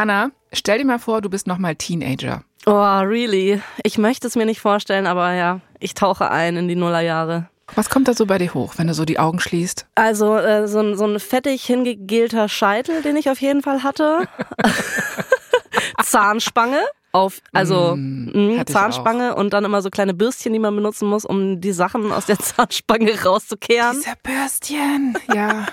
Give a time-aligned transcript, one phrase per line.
[0.00, 2.42] Anna, stell dir mal vor, du bist nochmal Teenager.
[2.64, 3.60] Oh, really?
[3.84, 7.50] Ich möchte es mir nicht vorstellen, aber ja, ich tauche ein in die Nullerjahre.
[7.74, 9.86] Was kommt da so bei dir hoch, wenn du so die Augen schließt?
[9.96, 14.26] Also äh, so, ein, so ein fettig hingegelter Scheitel, den ich auf jeden Fall hatte.
[16.02, 16.80] Zahnspange
[17.12, 21.08] auf, also Mm, mh, ich Zahnspange und dann immer so kleine Bürstchen, die man benutzen
[21.08, 23.96] muss, um die Sachen aus der Zahnspange rauszukehren.
[23.98, 25.66] Diese Bürstchen, ja.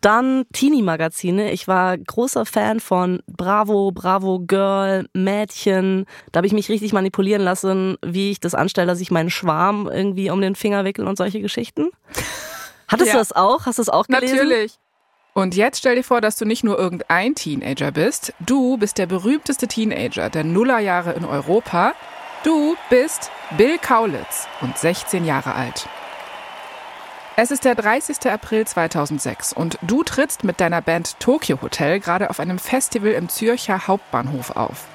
[0.00, 1.52] Dann Teenie-Magazine.
[1.52, 6.06] Ich war großer Fan von Bravo, Bravo Girl, Mädchen.
[6.32, 9.88] Da habe ich mich richtig manipulieren lassen, wie ich das anstelle, dass ich meinen Schwarm
[9.92, 11.90] irgendwie um den Finger wickel und solche Geschichten.
[12.88, 13.14] Hattest Ja.
[13.14, 13.66] du das auch?
[13.66, 14.36] Hast du das auch gelesen?
[14.36, 14.78] Natürlich.
[15.34, 18.34] Und jetzt stell dir vor, dass du nicht nur irgendein Teenager bist.
[18.40, 21.94] Du bist der berühmteste Teenager der Nullerjahre in Europa.
[22.44, 25.88] Du bist Bill Kaulitz und 16 Jahre alt.
[27.34, 28.30] Es ist der 30.
[28.30, 33.30] April 2006 und du trittst mit deiner Band Tokyo Hotel gerade auf einem Festival im
[33.30, 34.86] Zürcher Hauptbahnhof auf.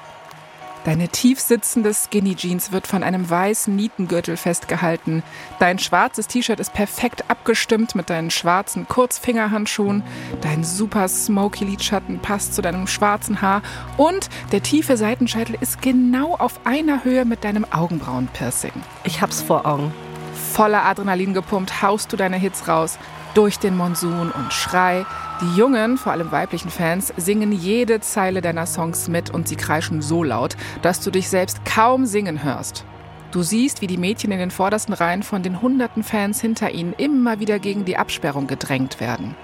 [0.84, 5.24] Deine tief sitzende Skinny Jeans wird von einem weißen Nietengürtel festgehalten.
[5.58, 10.04] Dein schwarzes T-Shirt ist perfekt abgestimmt mit deinen schwarzen Kurzfingerhandschuhen.
[10.40, 13.62] Dein super smoky Lidschatten passt zu deinem schwarzen Haar.
[13.96, 18.72] Und der tiefe Seitenscheitel ist genau auf einer Höhe mit deinem Augenbrauenpiercing.
[19.02, 19.92] Ich hab's vor Augen.
[20.58, 22.98] Voller Adrenalin gepumpt haust du deine Hits raus.
[23.34, 25.06] Durch den Monsun und Schrei.
[25.40, 30.02] Die jungen, vor allem weiblichen Fans, singen jede Zeile deiner Songs mit und sie kreischen
[30.02, 32.84] so laut, dass du dich selbst kaum singen hörst.
[33.30, 36.92] Du siehst, wie die Mädchen in den vordersten Reihen von den hunderten Fans hinter ihnen
[36.94, 39.36] immer wieder gegen die Absperrung gedrängt werden.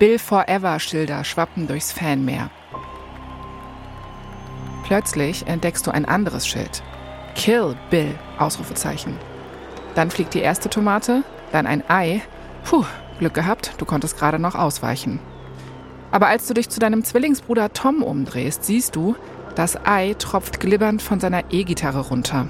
[0.00, 2.50] Bill Forever Schilder schwappen durchs Fanmeer.
[4.82, 6.82] Plötzlich entdeckst du ein anderes Schild.
[7.36, 8.18] Kill Bill!
[8.40, 9.16] Ausrufezeichen.
[9.96, 12.22] Dann fliegt die erste Tomate, dann ein Ei.
[12.64, 12.84] Puh,
[13.18, 15.18] Glück gehabt, du konntest gerade noch ausweichen.
[16.12, 19.16] Aber als du dich zu deinem Zwillingsbruder Tom umdrehst, siehst du,
[19.54, 22.48] das Ei tropft glibbernd von seiner E-Gitarre runter.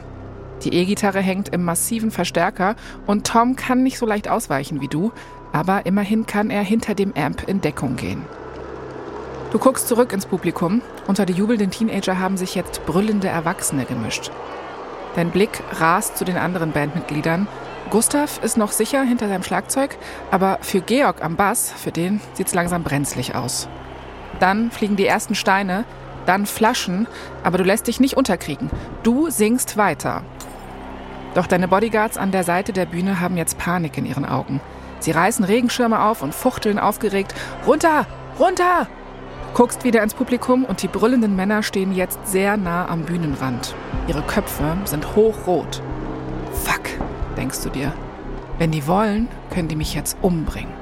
[0.65, 2.75] Die E-Gitarre hängt im massiven Verstärker
[3.07, 5.13] und Tom kann nicht so leicht ausweichen wie du,
[5.53, 8.23] aber immerhin kann er hinter dem Amp in Deckung gehen.
[9.53, 10.83] Du guckst zurück ins Publikum.
[11.07, 14.33] Unter die jubelnden Teenager haben sich jetzt brüllende Erwachsene gemischt.
[15.17, 17.49] Dein Blick rast zu den anderen Bandmitgliedern.
[17.89, 19.97] Gustav ist noch sicher hinter seinem Schlagzeug,
[20.31, 23.69] aber für Georg am Bass, für den sieht's langsam brenzlig aus.
[24.41, 25.85] Dann fliegen die ersten Steine,
[26.27, 27.07] dann Flaschen,
[27.43, 28.71] aber du lässt dich nicht unterkriegen.
[29.03, 30.23] Du singst weiter.
[31.35, 34.61] Doch deine Bodyguards an der Seite der Bühne haben jetzt Panik in ihren Augen.
[34.99, 37.35] Sie reißen Regenschirme auf und fuchteln aufgeregt.
[37.67, 38.07] Runter!
[38.39, 38.87] Runter!
[39.55, 43.75] Guckst wieder ins Publikum und die brüllenden Männer stehen jetzt sehr nah am Bühnenrand.
[44.07, 45.83] Ihre Köpfe sind hochrot.
[46.53, 46.83] Fuck,
[47.37, 47.93] denkst du dir.
[48.59, 50.73] Wenn die wollen, können die mich jetzt umbringen.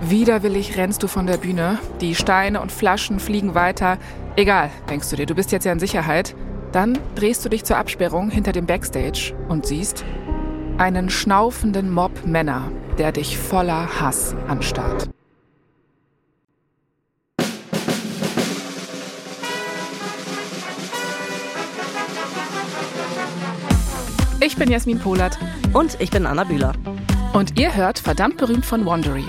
[0.00, 1.78] Widerwillig rennst du von der Bühne.
[2.00, 3.98] Die Steine und Flaschen fliegen weiter.
[4.36, 6.34] Egal, denkst du dir, du bist jetzt ja in Sicherheit.
[6.72, 10.04] Dann drehst du dich zur Absperrung hinter dem Backstage und siehst
[10.78, 15.10] einen schnaufenden Mob Männer, der dich voller Hass anstarrt.
[24.42, 25.38] Ich bin Jasmin Polat
[25.72, 26.72] Und ich bin Anna Bühler.
[27.32, 29.24] und ihr hört verdammt berühmt von Wandery.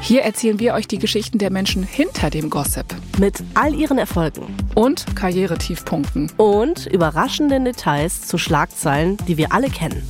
[0.00, 2.86] Hier erzählen wir euch die Geschichten der Menschen hinter dem Gossip
[3.18, 6.30] Mit all ihren Erfolgen und Karrieretiefpunkten.
[6.36, 10.02] und überraschenden Details zu Schlagzeilen, die wir alle kennen.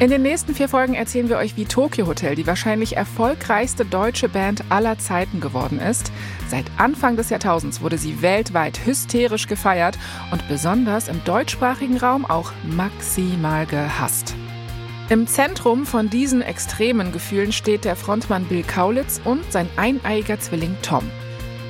[0.00, 4.28] In den nächsten vier Folgen erzählen wir euch, wie Tokyo Hotel die wahrscheinlich erfolgreichste deutsche
[4.28, 6.12] Band aller Zeiten geworden ist.
[6.46, 9.98] Seit Anfang des Jahrtausends wurde sie weltweit hysterisch gefeiert
[10.30, 14.36] und besonders im deutschsprachigen Raum auch maximal gehasst.
[15.08, 20.76] Im Zentrum von diesen extremen Gefühlen steht der Frontmann Bill Kaulitz und sein eineiiger Zwilling
[20.80, 21.10] Tom.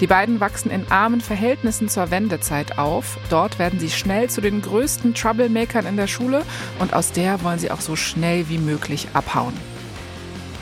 [0.00, 3.18] Die beiden wachsen in armen Verhältnissen zur Wendezeit auf.
[3.30, 6.42] Dort werden sie schnell zu den größten Troublemakern in der Schule
[6.78, 9.54] und aus der wollen sie auch so schnell wie möglich abhauen.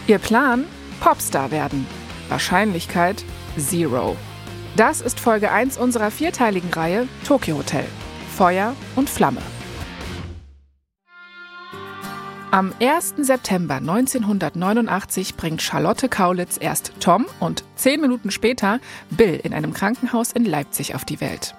[0.06, 0.64] Ihr Plan?
[1.00, 1.86] Popstar werden.
[2.28, 3.24] Wahrscheinlichkeit
[3.58, 4.16] Zero.
[4.76, 7.84] Das ist Folge 1 unserer vierteiligen Reihe Tokyo Hotel.
[8.36, 9.40] Feuer und Flamme.
[12.52, 13.14] Am 1.
[13.18, 18.78] September 1989 bringt Charlotte Kaulitz erst Tom und zehn Minuten später
[19.10, 21.54] Bill in einem Krankenhaus in Leipzig auf die Welt.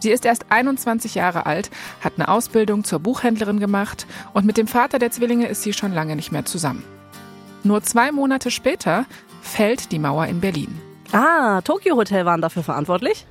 [0.00, 4.04] Sie ist erst 21 Jahre alt, hat eine Ausbildung zur Buchhändlerin gemacht
[4.34, 6.82] und mit dem Vater der Zwillinge ist sie schon lange nicht mehr zusammen.
[7.62, 9.06] Nur zwei Monate später
[9.42, 10.76] fällt die Mauer in Berlin.
[11.12, 13.26] Ah, Tokyo Hotel waren dafür verantwortlich?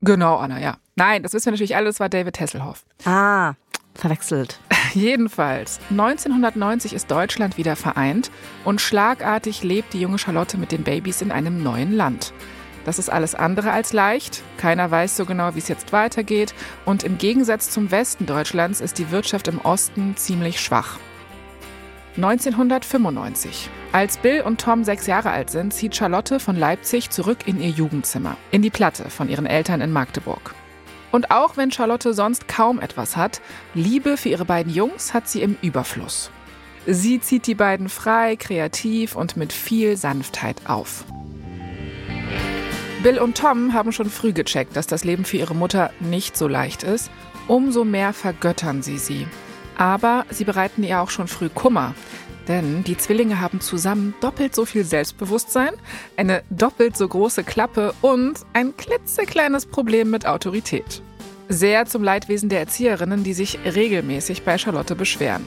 [0.00, 0.78] Genau, Anna, ja.
[0.96, 2.84] Nein, das wissen wir natürlich alle, das war David Hasselhoff.
[3.04, 3.54] Ah,
[3.98, 4.58] verwechselt.
[4.94, 8.30] Jedenfalls, 1990 ist Deutschland wieder vereint
[8.64, 12.32] und schlagartig lebt die junge Charlotte mit den Babys in einem neuen Land.
[12.84, 14.42] Das ist alles andere als leicht.
[14.56, 16.54] Keiner weiß so genau, wie es jetzt weitergeht.
[16.86, 20.98] Und im Gegensatz zum Westen Deutschlands ist die Wirtschaft im Osten ziemlich schwach.
[22.16, 23.68] 1995.
[23.92, 27.68] Als Bill und Tom sechs Jahre alt sind, zieht Charlotte von Leipzig zurück in ihr
[27.68, 30.54] Jugendzimmer, in die Platte von ihren Eltern in Magdeburg.
[31.10, 33.40] Und auch wenn Charlotte sonst kaum etwas hat,
[33.74, 36.30] Liebe für ihre beiden Jungs hat sie im Überfluss.
[36.86, 41.04] Sie zieht die beiden frei, kreativ und mit viel Sanftheit auf.
[43.02, 46.48] Bill und Tom haben schon früh gecheckt, dass das Leben für ihre Mutter nicht so
[46.48, 47.10] leicht ist.
[47.46, 49.26] Umso mehr vergöttern sie sie.
[49.76, 51.94] Aber sie bereiten ihr auch schon früh Kummer.
[52.48, 55.74] Denn die Zwillinge haben zusammen doppelt so viel Selbstbewusstsein,
[56.16, 61.02] eine doppelt so große Klappe und ein klitzekleines Problem mit Autorität.
[61.50, 65.46] Sehr zum Leidwesen der Erzieherinnen, die sich regelmäßig bei Charlotte beschweren.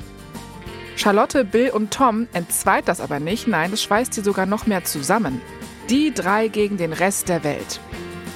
[0.96, 4.84] Charlotte, Bill und Tom entzweit das aber nicht, nein, es schweißt sie sogar noch mehr
[4.84, 5.42] zusammen.
[5.90, 7.80] Die drei gegen den Rest der Welt.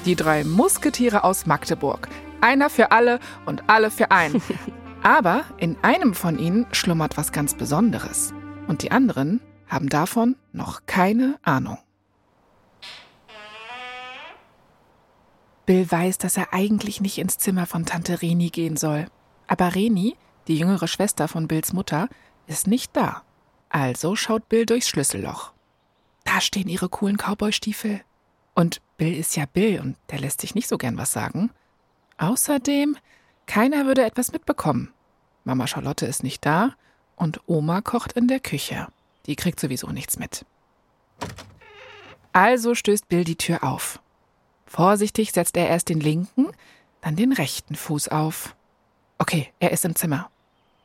[0.06, 2.08] Die drei Musketiere aus Magdeburg.
[2.42, 4.42] Einer für alle und alle für einen.
[5.04, 8.34] Aber in einem von ihnen schlummert was ganz Besonderes.
[8.68, 11.78] Und die anderen haben davon noch keine Ahnung.
[15.66, 19.08] Bill weiß, dass er eigentlich nicht ins Zimmer von Tante Reni gehen soll.
[19.48, 20.16] Aber Reni,
[20.48, 22.08] die jüngere Schwester von Bills Mutter,
[22.48, 23.24] ist nicht da.
[23.70, 25.54] Also schaut Bill durchs Schlüsselloch.
[26.24, 28.02] Da stehen ihre coolen Cowboystiefel.
[28.54, 31.52] Und Bill ist ja Bill und der lässt sich nicht so gern was sagen.
[32.18, 32.98] Außerdem,
[33.48, 34.94] keiner würde etwas mitbekommen.
[35.44, 36.76] Mama Charlotte ist nicht da
[37.16, 38.88] und Oma kocht in der Küche.
[39.26, 40.46] Die kriegt sowieso nichts mit.
[42.34, 44.00] Also stößt Bill die Tür auf.
[44.66, 46.48] Vorsichtig setzt er erst den linken,
[47.02, 48.56] dann den rechten Fuß auf.
[49.18, 50.30] Okay, er ist im Zimmer.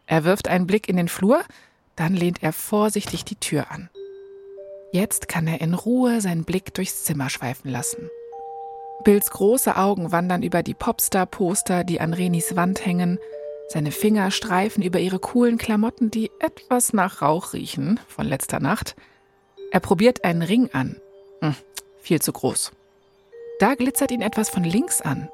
[0.07, 1.43] Er wirft einen Blick in den Flur,
[1.97, 3.91] dann lehnt er vorsichtig die Tür an.
[4.93, 8.11] Jetzt kann er in Ruhe seinen Blick durchs Zimmer schweifen lassen.
[9.05, 13.19] Bills große Augen wandern über die Popstar-Poster, die an Renis Wand hängen,
[13.73, 18.97] seine Finger streifen über ihre coolen Klamotten, die etwas nach Rauch riechen von letzter Nacht.
[19.71, 20.97] Er probiert einen Ring an.
[21.41, 21.55] Hm,
[22.01, 22.73] viel zu groß.
[23.61, 25.29] Da glitzert ihn etwas von links an.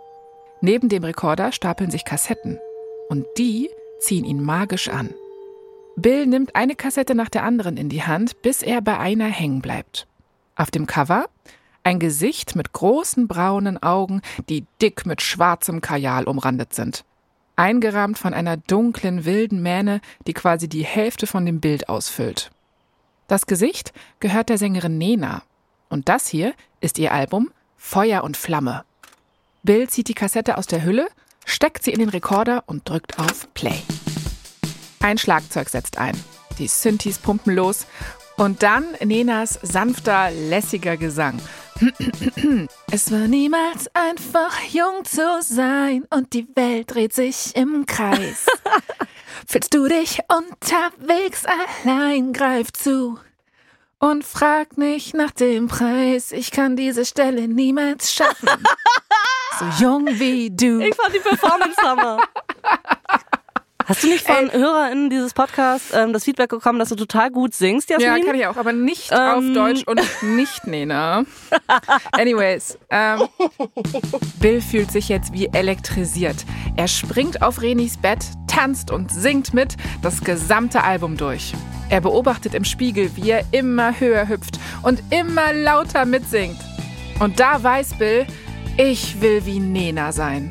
[0.60, 2.58] Neben dem Rekorder stapeln sich Kassetten.
[3.08, 5.14] Und die ziehen ihn magisch an.
[5.96, 9.62] Bill nimmt eine Kassette nach der anderen in die Hand, bis er bei einer hängen
[9.62, 10.06] bleibt.
[10.56, 11.30] Auf dem Cover
[11.84, 17.04] ein Gesicht mit großen braunen Augen, die dick mit schwarzem Kajal umrandet sind
[17.56, 22.50] eingerahmt von einer dunklen, wilden Mähne, die quasi die Hälfte von dem Bild ausfüllt.
[23.28, 25.42] Das Gesicht gehört der Sängerin Nena.
[25.88, 28.84] Und das hier ist ihr Album Feuer und Flamme.
[29.62, 31.08] Bill zieht die Kassette aus der Hülle,
[31.44, 33.80] steckt sie in den Rekorder und drückt auf Play.
[35.00, 36.16] Ein Schlagzeug setzt ein.
[36.58, 37.86] Die Synthes pumpen los
[38.36, 41.38] und dann Nenas sanfter, lässiger Gesang.
[42.90, 48.46] Es war niemals einfach, jung zu sein und die Welt dreht sich im Kreis.
[49.46, 51.44] Fühlst du dich unterwegs
[51.84, 53.18] allein, greif zu
[53.98, 56.32] und frag nicht nach dem Preis.
[56.32, 58.48] Ich kann diese Stelle niemals schaffen.
[59.58, 60.80] So jung wie du.
[60.80, 62.18] Ich fand die Performance Hammer.
[63.86, 64.58] Hast du nicht von Ey.
[64.58, 68.16] HörerInnen dieses Podcasts ähm, das Feedback bekommen, dass du total gut singst, Jasmin?
[68.16, 69.18] Ja, kann ich auch, aber nicht ähm.
[69.18, 71.24] auf Deutsch und nicht Nena.
[72.12, 73.28] Anyways, ähm,
[74.40, 76.44] Bill fühlt sich jetzt wie elektrisiert.
[76.76, 81.54] Er springt auf Renis Bett, tanzt und singt mit das gesamte Album durch.
[81.88, 86.58] Er beobachtet im Spiegel, wie er immer höher hüpft und immer lauter mitsingt.
[87.20, 88.26] Und da weiß Bill,
[88.76, 90.50] ich will wie Nena sein.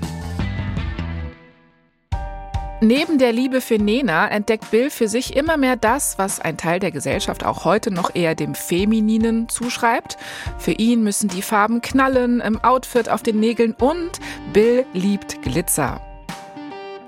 [2.86, 6.80] Neben der Liebe für Nena entdeckt Bill für sich immer mehr das, was ein Teil
[6.80, 10.18] der Gesellschaft auch heute noch eher dem Femininen zuschreibt.
[10.60, 14.20] Für ihn müssen die Farben knallen im Outfit, auf den Nägeln und
[14.54, 16.00] Bill liebt Glitzer.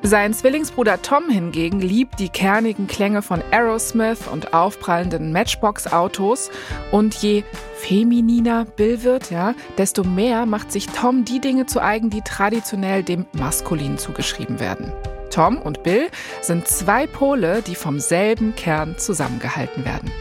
[0.01, 6.50] Sein Zwillingsbruder Tom hingegen liebt die kernigen Klänge von Aerosmith und aufprallenden Matchbox-Autos.
[6.91, 7.43] Und je
[7.75, 13.03] femininer Bill wird, ja, desto mehr macht sich Tom die Dinge zu eigen, die traditionell
[13.03, 14.91] dem Maskulin zugeschrieben werden.
[15.38, 16.08] Tom und Bill
[16.41, 20.12] sind zwei Pole, die vom selben Kern zusammengehalten werden.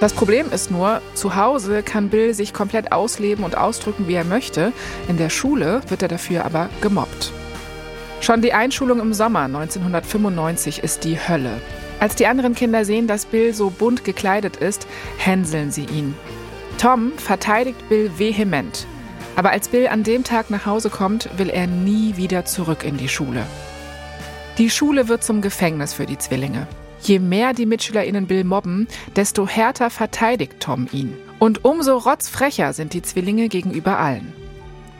[0.00, 4.24] Das Problem ist nur, zu Hause kann Bill sich komplett ausleben und ausdrücken, wie er
[4.24, 4.72] möchte.
[5.06, 7.30] In der Schule wird er dafür aber gemobbt.
[8.22, 11.60] Schon die Einschulung im Sommer 1995 ist die Hölle.
[12.00, 14.86] Als die anderen Kinder sehen, dass Bill so bunt gekleidet ist,
[15.18, 16.14] hänseln sie ihn.
[16.78, 18.86] Tom verteidigt Bill vehement.
[19.38, 22.96] Aber als Bill an dem Tag nach Hause kommt, will er nie wieder zurück in
[22.96, 23.46] die Schule.
[24.58, 26.66] Die Schule wird zum Gefängnis für die Zwillinge.
[27.02, 31.16] Je mehr die MitschülerInnen Bill mobben, desto härter verteidigt Tom ihn.
[31.38, 34.32] Und umso rotzfrecher sind die Zwillinge gegenüber allen.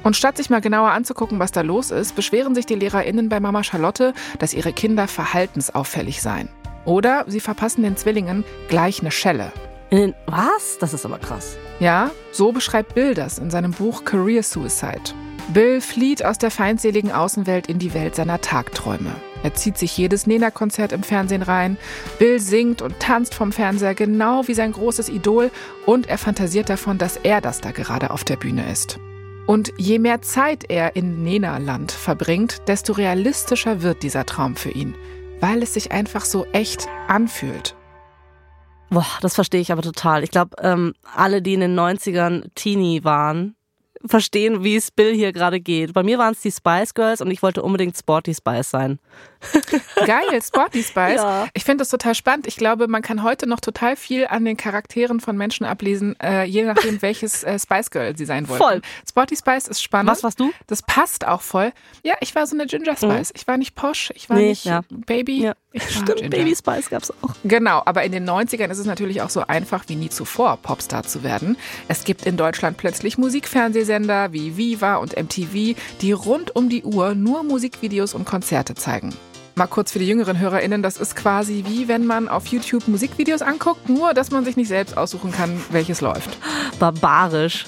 [0.04, 3.40] Und statt sich mal genauer anzugucken, was da los ist, beschweren sich die LehrerInnen bei
[3.40, 6.49] Mama Charlotte, dass ihre Kinder verhaltensauffällig seien.
[6.85, 9.50] Oder sie verpassen den Zwillingen gleich eine Schelle.
[9.90, 10.78] In, was?
[10.78, 11.59] Das ist aber krass.
[11.80, 15.14] Ja, so beschreibt Bill das in seinem Buch Career Suicide.
[15.54, 19.14] Bill flieht aus der feindseligen Außenwelt in die Welt seiner Tagträume.
[19.44, 21.78] Er zieht sich jedes Nena-Konzert im Fernsehen rein.
[22.18, 25.50] Bill singt und tanzt vom Fernseher genau wie sein großes Idol
[25.87, 28.99] und er fantasiert davon, dass er das da gerade auf der Bühne ist.
[29.47, 34.94] Und je mehr Zeit er in Nena-Land verbringt, desto realistischer wird dieser Traum für ihn,
[35.40, 37.75] weil es sich einfach so echt anfühlt.
[38.90, 40.25] Boah, das verstehe ich aber total.
[40.25, 43.54] Ich glaube, ähm, alle, die in den 90ern Teenie waren,
[44.04, 45.92] verstehen, wie es Bill hier gerade geht.
[45.92, 48.99] Bei mir waren es die Spice Girls und ich wollte unbedingt Sporty Spice sein.
[50.07, 51.16] Geil, Sporty Spice.
[51.16, 51.49] Ja.
[51.54, 52.47] Ich finde das total spannend.
[52.47, 56.45] Ich glaube, man kann heute noch total viel an den Charakteren von Menschen ablesen, äh,
[56.45, 58.62] je nachdem, welches äh, Spice Girl sie sein wollten.
[58.62, 58.83] Voll.
[59.09, 60.11] Sporty Spice ist spannend.
[60.11, 60.52] Was warst du?
[60.66, 61.73] Das passt auch voll.
[62.02, 63.28] Ja, ich war so eine Ginger Spice.
[63.28, 63.35] Mhm.
[63.35, 64.83] Ich war nicht posh, ich war nee, nicht ja.
[64.90, 65.42] Baby.
[65.42, 65.54] Ja.
[65.75, 66.30] Stimmt, Ginger.
[66.30, 67.35] Baby Spice gab es auch.
[67.45, 71.04] Genau, aber in den 90ern ist es natürlich auch so einfach wie nie zuvor, Popstar
[71.04, 71.57] zu werden.
[71.87, 77.14] Es gibt in Deutschland plötzlich Musikfernsehsender wie Viva und MTV, die rund um die Uhr
[77.14, 79.14] nur Musikvideos und Konzerte zeigen.
[79.59, 83.43] Mal kurz für die jüngeren HörerInnen, das ist quasi wie wenn man auf YouTube Musikvideos
[83.43, 86.38] anguckt, nur dass man sich nicht selbst aussuchen kann, welches läuft.
[86.79, 87.67] Barbarisch.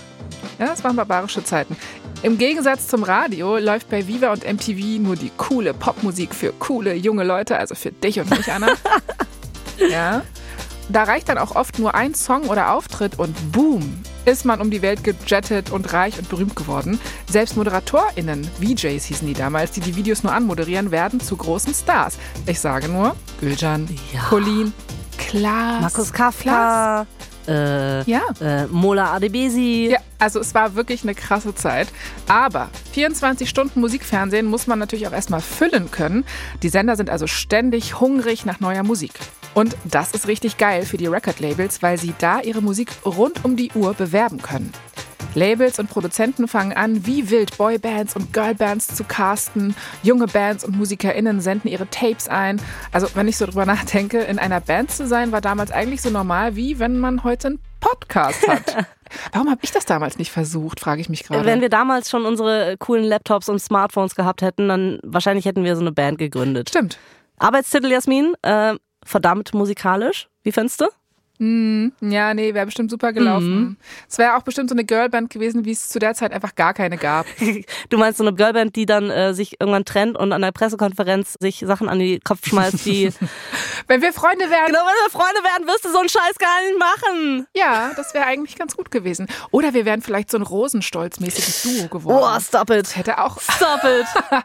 [0.60, 1.76] Ja, das waren barbarische Zeiten.
[2.22, 6.94] Im Gegensatz zum Radio läuft bei Viva und MTV nur die coole Popmusik für coole
[6.94, 8.68] junge Leute, also für dich und mich, Anna.
[9.90, 10.22] ja.
[10.90, 14.70] Da reicht dann auch oft nur ein Song oder Auftritt und boom, ist man um
[14.70, 17.00] die Welt gejettet und reich und berühmt geworden.
[17.28, 22.16] Selbst ModeratorInnen, VJs hießen die damals, die die Videos nur anmoderieren, werden zu großen Stars.
[22.46, 24.22] Ich sage nur Gülcan, ja.
[24.28, 24.72] Colin,
[25.18, 25.80] Klaas.
[25.80, 27.06] Markus Kafka.
[27.48, 28.20] Äh, ja.
[28.40, 29.88] Äh, Mola Adebesi.
[29.90, 31.88] Ja, also es war wirklich eine krasse Zeit.
[32.28, 36.24] Aber 24 Stunden Musikfernsehen muss man natürlich auch erstmal füllen können.
[36.62, 39.12] Die Sender sind also ständig hungrig nach neuer Musik.
[39.54, 43.56] Und das ist richtig geil für die Record-Labels, weil sie da ihre Musik rund um
[43.56, 44.72] die Uhr bewerben können.
[45.34, 49.76] Labels und Produzenten fangen an, wie wild Boybands und Girlbands zu casten.
[50.02, 52.60] Junge Bands und MusikerInnen senden ihre Tapes ein.
[52.90, 56.10] Also, wenn ich so drüber nachdenke, in einer Band zu sein, war damals eigentlich so
[56.10, 58.86] normal, wie wenn man heute einen Podcast hat.
[59.32, 61.44] Warum habe ich das damals nicht versucht, frage ich mich gerade.
[61.44, 65.74] Wenn wir damals schon unsere coolen Laptops und Smartphones gehabt hätten, dann wahrscheinlich hätten wir
[65.74, 66.68] so eine Band gegründet.
[66.68, 66.98] Stimmt.
[67.38, 70.28] Arbeitstitel Jasmin, äh, verdammt musikalisch.
[70.42, 70.86] Wie findest du?
[71.42, 73.60] Mm, ja, nee, wäre bestimmt super gelaufen.
[73.60, 73.76] Mhm.
[74.06, 76.74] Es wäre auch bestimmt so eine Girlband gewesen, wie es zu der Zeit einfach gar
[76.74, 77.24] keine gab.
[77.88, 81.36] du meinst so eine Girlband, die dann äh, sich irgendwann trennt und an der Pressekonferenz
[81.40, 83.10] sich Sachen an den Kopf schmeißt, wie
[83.86, 84.66] Wenn wir Freunde werden.
[84.66, 87.46] Genau, wenn wir Freunde werden, wirst du so einen Scheiß gar nicht machen.
[87.56, 89.26] Ja, das wäre eigentlich ganz gut gewesen.
[89.50, 92.22] Oder wir wären vielleicht so ein Rosenstolz-mäßiges Duo geworden.
[92.22, 92.84] Oh, stop it.
[92.84, 93.40] Das hätte auch.
[93.40, 94.44] Stop it.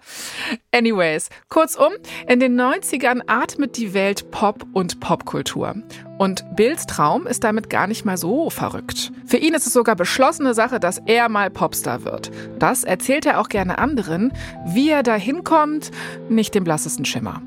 [0.71, 1.91] Anyways, kurzum,
[2.27, 5.75] in den 90ern atmet die Welt Pop und Popkultur.
[6.17, 9.11] Und Bills Traum ist damit gar nicht mal so verrückt.
[9.25, 12.31] Für ihn ist es sogar beschlossene Sache, dass er mal Popstar wird.
[12.57, 14.31] Das erzählt er auch gerne anderen.
[14.65, 15.91] Wie er da hinkommt,
[16.29, 17.41] nicht den blassesten Schimmer.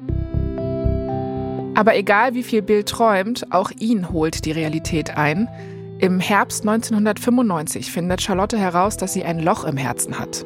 [1.75, 5.49] Aber egal wie viel Bill träumt, auch ihn holt die Realität ein.
[6.01, 10.45] Im Herbst 1995 findet Charlotte heraus, dass sie ein Loch im Herzen hat.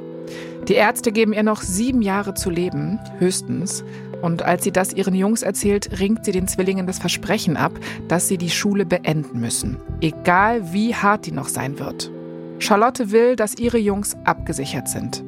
[0.68, 3.82] Die Ärzte geben ihr noch sieben Jahre zu leben, höchstens.
[4.22, 7.72] Und als sie das ihren Jungs erzählt, ringt sie den Zwillingen das Versprechen ab,
[8.08, 9.78] dass sie die Schule beenden müssen.
[10.00, 12.10] Egal wie hart die noch sein wird.
[12.58, 15.24] Charlotte will, dass ihre Jungs abgesichert sind.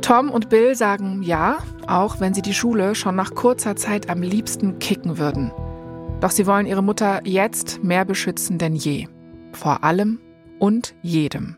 [0.00, 4.22] Tom und Bill sagen ja, auch wenn sie die Schule schon nach kurzer Zeit am
[4.22, 5.52] liebsten kicken würden.
[6.20, 9.06] Doch sie wollen ihre Mutter jetzt mehr beschützen denn je.
[9.52, 10.18] Vor allem
[10.58, 11.56] und jedem.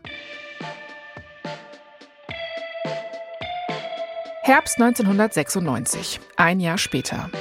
[4.47, 7.31] Herbst 1996, ein Jahr später.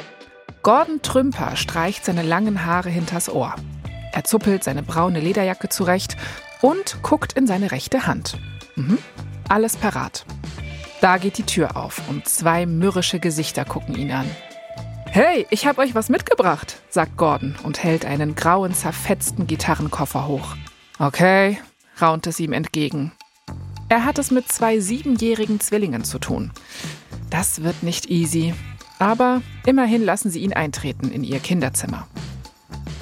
[0.62, 3.54] Gordon Trümper streicht seine langen Haare hinters Ohr.
[4.12, 6.16] Er zuppelt seine braune Lederjacke zurecht
[6.62, 8.38] und guckt in seine rechte Hand.
[8.76, 8.96] Mhm,
[9.50, 10.24] alles parat.
[11.02, 14.30] Da geht die Tür auf und zwei mürrische Gesichter gucken ihn an.
[15.04, 20.56] Hey, ich hab euch was mitgebracht, sagt Gordon und hält einen grauen, zerfetzten Gitarrenkoffer hoch.
[20.98, 21.58] Okay,
[22.00, 23.12] raunt es ihm entgegen.
[23.88, 26.50] Er hat es mit zwei siebenjährigen Zwillingen zu tun.
[27.30, 28.54] Das wird nicht easy.
[28.98, 32.06] Aber immerhin lassen sie ihn eintreten in ihr Kinderzimmer.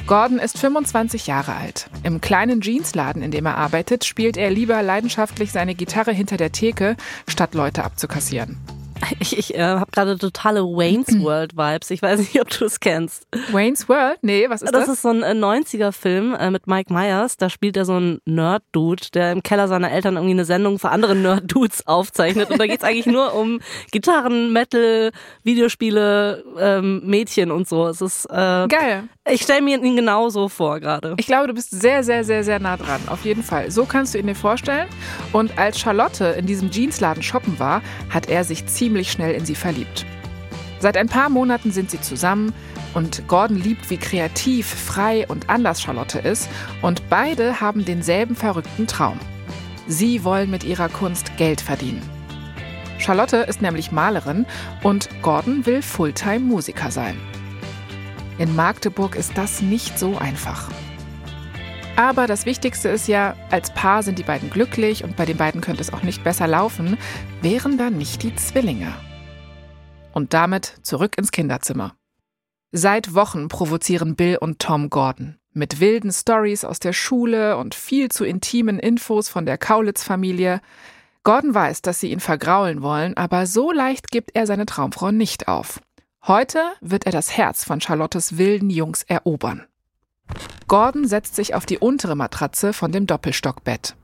[0.07, 1.89] Gordon ist 25 Jahre alt.
[2.03, 6.51] Im kleinen Jeansladen, in dem er arbeitet, spielt er lieber leidenschaftlich seine Gitarre hinter der
[6.51, 6.97] Theke,
[7.29, 8.59] statt Leute abzukassieren.
[9.21, 11.91] Ich, ich äh, habe gerade totale Wayne's World Vibes.
[11.91, 13.27] Ich weiß nicht, ob du es kennst.
[13.53, 14.19] Wayne's World?
[14.23, 14.87] Nee, was ist das?
[14.87, 17.37] Das ist so ein 90er-Film äh, mit Mike Myers.
[17.37, 20.91] Da spielt er so einen Nerd-Dude, der im Keller seiner Eltern irgendwie eine Sendung für
[20.91, 22.51] andere Nerd-Dudes aufzeichnet.
[22.51, 25.13] Und da geht's eigentlich nur um Gitarren, Metal,
[25.45, 27.87] Videospiele, ähm, Mädchen und so.
[27.87, 29.05] Es ist äh, geil.
[29.31, 31.15] Ich stelle mir ihn genauso vor gerade.
[31.17, 33.01] Ich glaube, du bist sehr, sehr, sehr, sehr nah dran.
[33.07, 33.71] Auf jeden Fall.
[33.71, 34.89] So kannst du ihn dir vorstellen.
[35.33, 39.55] Und als Charlotte in diesem Jeansladen shoppen war, hat er sich ziemlich schnell in sie
[39.55, 40.07] verliebt.
[40.81, 42.53] Seit ein paar Monaten sind sie zusammen
[42.95, 46.49] und Gordon liebt, wie kreativ, frei und anders Charlotte ist
[46.83, 49.19] und beide haben denselben verrückten Traum.
[49.87, 52.03] Sie wollen mit ihrer Kunst Geld verdienen.
[52.99, 54.47] Charlotte ist nämlich Malerin
[54.83, 57.17] und Gordon will Fulltime-Musiker sein.
[58.39, 60.69] In Magdeburg ist das nicht so einfach.
[62.03, 65.61] Aber das Wichtigste ist ja, als Paar sind die beiden glücklich und bei den beiden
[65.61, 66.99] könnte es auch nicht besser laufen,
[67.43, 68.93] wären da nicht die Zwillinge.
[70.13, 71.95] Und damit zurück ins Kinderzimmer.
[72.73, 75.37] Seit Wochen provozieren Bill und Tom Gordon.
[75.53, 80.61] Mit wilden Stories aus der Schule und viel zu intimen Infos von der Kaulitz-Familie.
[81.23, 85.47] Gordon weiß, dass sie ihn vergraulen wollen, aber so leicht gibt er seine Traumfrau nicht
[85.47, 85.81] auf.
[86.27, 89.67] Heute wird er das Herz von Charlottes wilden Jungs erobern.
[90.69, 93.95] Gordon setzt sich auf die untere Matratze von dem Doppelstockbett.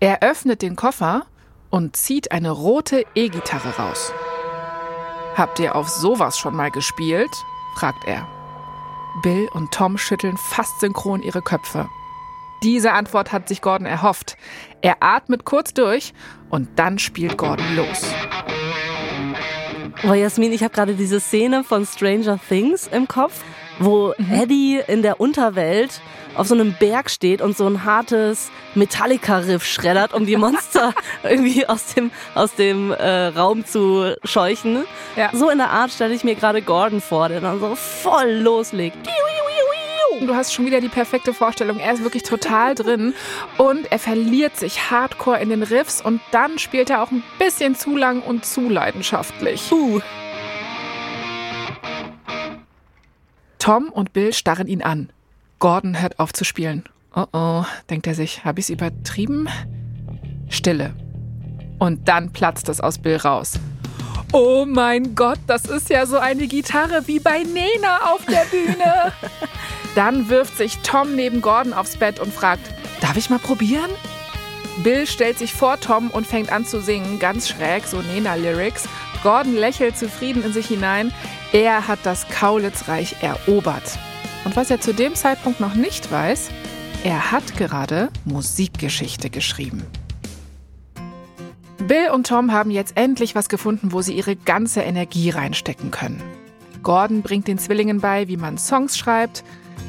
[0.00, 1.26] Er öffnet den Koffer
[1.70, 4.12] und zieht eine rote E-Gitarre raus.
[5.36, 7.30] Habt ihr auf sowas schon mal gespielt?
[7.76, 8.26] fragt er.
[9.22, 11.88] Bill und Tom schütteln fast synchron ihre Köpfe.
[12.62, 14.36] Diese Antwort hat sich Gordon erhofft.
[14.80, 16.14] Er atmet kurz durch
[16.50, 18.02] und dann spielt Gordon los.
[20.02, 23.42] Oh, Jasmin, ich habe gerade diese Szene von Stranger Things im Kopf,
[23.78, 24.32] wo mhm.
[24.32, 26.00] Eddie in der Unterwelt
[26.34, 31.66] auf so einem Berg steht und so ein hartes Metallica-Riff schreddert, um die Monster irgendwie
[31.66, 34.84] aus dem, aus dem äh, Raum zu scheuchen.
[35.16, 35.30] Ja.
[35.32, 38.98] So in der Art stelle ich mir gerade Gordon vor, der dann so voll loslegt.
[40.20, 41.78] Du hast schon wieder die perfekte Vorstellung.
[41.80, 43.14] Er ist wirklich total drin
[43.58, 47.74] und er verliert sich hardcore in den Riffs und dann spielt er auch ein bisschen
[47.74, 49.70] zu lang und zu leidenschaftlich.
[49.72, 50.00] Uh.
[53.64, 55.08] Tom und Bill starren ihn an.
[55.58, 56.84] Gordon hört auf zu spielen.
[57.16, 59.48] Oh oh, denkt er sich, habe ich es übertrieben?
[60.50, 60.92] Stille.
[61.78, 63.54] Und dann platzt es aus Bill raus.
[64.34, 69.12] Oh mein Gott, das ist ja so eine Gitarre wie bei Nena auf der Bühne.
[69.94, 72.68] Dann wirft sich Tom neben Gordon aufs Bett und fragt,
[73.00, 73.90] darf ich mal probieren?
[74.82, 78.86] Bill stellt sich vor Tom und fängt an zu singen, ganz schräg, so Nena-Lyrics.
[79.24, 81.10] Gordon lächelt zufrieden in sich hinein.
[81.52, 83.98] Er hat das Kaulitzreich erobert.
[84.44, 86.50] Und was er zu dem Zeitpunkt noch nicht weiß,
[87.04, 89.82] er hat gerade Musikgeschichte geschrieben.
[91.78, 96.22] Bill und Tom haben jetzt endlich was gefunden, wo sie ihre ganze Energie reinstecken können.
[96.82, 99.42] Gordon bringt den Zwillingen bei, wie man Songs schreibt.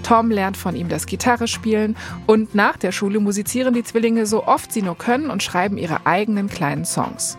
[0.03, 4.45] Tom lernt von ihm das Gitarre spielen und nach der Schule musizieren die Zwillinge so
[4.47, 7.37] oft sie nur können und schreiben ihre eigenen kleinen Songs.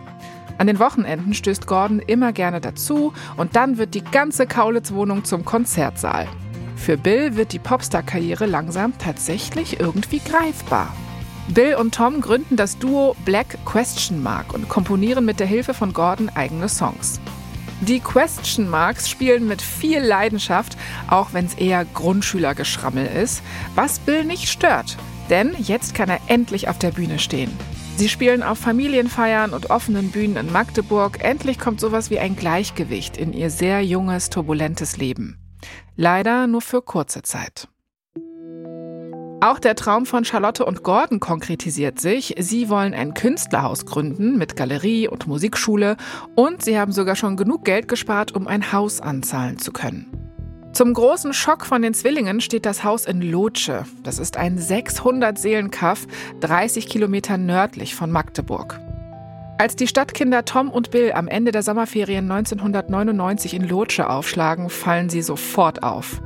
[0.57, 5.45] An den Wochenenden stößt Gordon immer gerne dazu und dann wird die ganze Kaulitz-Wohnung zum
[5.45, 6.27] Konzertsaal.
[6.75, 10.95] Für Bill wird die Popstar-Karriere langsam tatsächlich irgendwie greifbar.
[11.49, 15.93] Bill und Tom gründen das Duo Black Question Mark und komponieren mit der Hilfe von
[15.93, 17.19] Gordon eigene Songs.
[17.81, 23.43] Die Question Marks spielen mit viel Leidenschaft, auch wenn es eher Grundschülergeschrammel ist,
[23.75, 24.97] was Bill nicht stört.
[25.29, 27.51] Denn jetzt kann er endlich auf der Bühne stehen.
[27.97, 31.23] Sie spielen auf Familienfeiern und offenen Bühnen in Magdeburg.
[31.23, 35.39] Endlich kommt sowas wie ein Gleichgewicht in ihr sehr junges, turbulentes Leben.
[35.95, 37.67] Leider nur für kurze Zeit.
[39.41, 42.35] Auch der Traum von Charlotte und Gordon konkretisiert sich.
[42.37, 45.97] Sie wollen ein Künstlerhaus gründen mit Galerie und Musikschule
[46.35, 50.26] und sie haben sogar schon genug Geld gespart, um ein Haus anzahlen zu können.
[50.77, 53.85] Zum großen Schock von den Zwillingen steht das Haus in Lotsche.
[54.03, 56.05] Das ist ein 600-Seelen-Kaff,
[56.41, 58.79] 30 Kilometer nördlich von Magdeburg.
[59.57, 65.09] Als die Stadtkinder Tom und Bill am Ende der Sommerferien 1999 in Lotsche aufschlagen, fallen
[65.09, 66.21] sie sofort auf.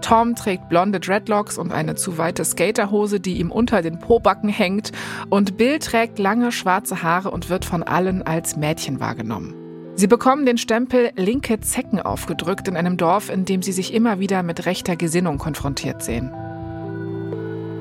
[0.00, 4.92] Tom trägt blonde Dreadlocks und eine zu weite Skaterhose, die ihm unter den Pobacken hängt.
[5.28, 9.67] Und Bill trägt lange schwarze Haare und wird von allen als Mädchen wahrgenommen.
[9.98, 14.20] Sie bekommen den Stempel linke Zecken aufgedrückt in einem Dorf, in dem sie sich immer
[14.20, 16.32] wieder mit rechter Gesinnung konfrontiert sehen.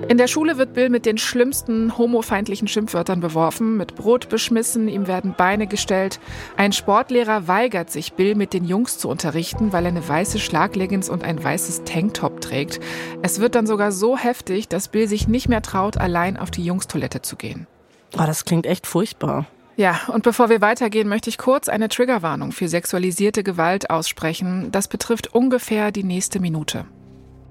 [0.08, 5.06] In der Schule wird Bill mit den schlimmsten homofeindlichen Schimpfwörtern beworfen, mit Brot beschmissen, ihm
[5.06, 6.20] werden Beine gestellt.
[6.56, 11.10] Ein Sportlehrer weigert sich, Bill mit den Jungs zu unterrichten, weil er eine weiße Schlagleggings
[11.10, 12.80] und ein weißes Tanktop trägt.
[13.22, 16.66] Es wird dann sogar so heftig, dass Bill sich nicht mehr traut, allein auf die
[16.66, 17.68] Jungstoilette zu gehen.
[18.16, 19.46] Oh, das klingt echt furchtbar.
[19.78, 24.72] Ja, und bevor wir weitergehen, möchte ich kurz eine Triggerwarnung für sexualisierte Gewalt aussprechen.
[24.72, 26.86] Das betrifft ungefähr die nächste Minute.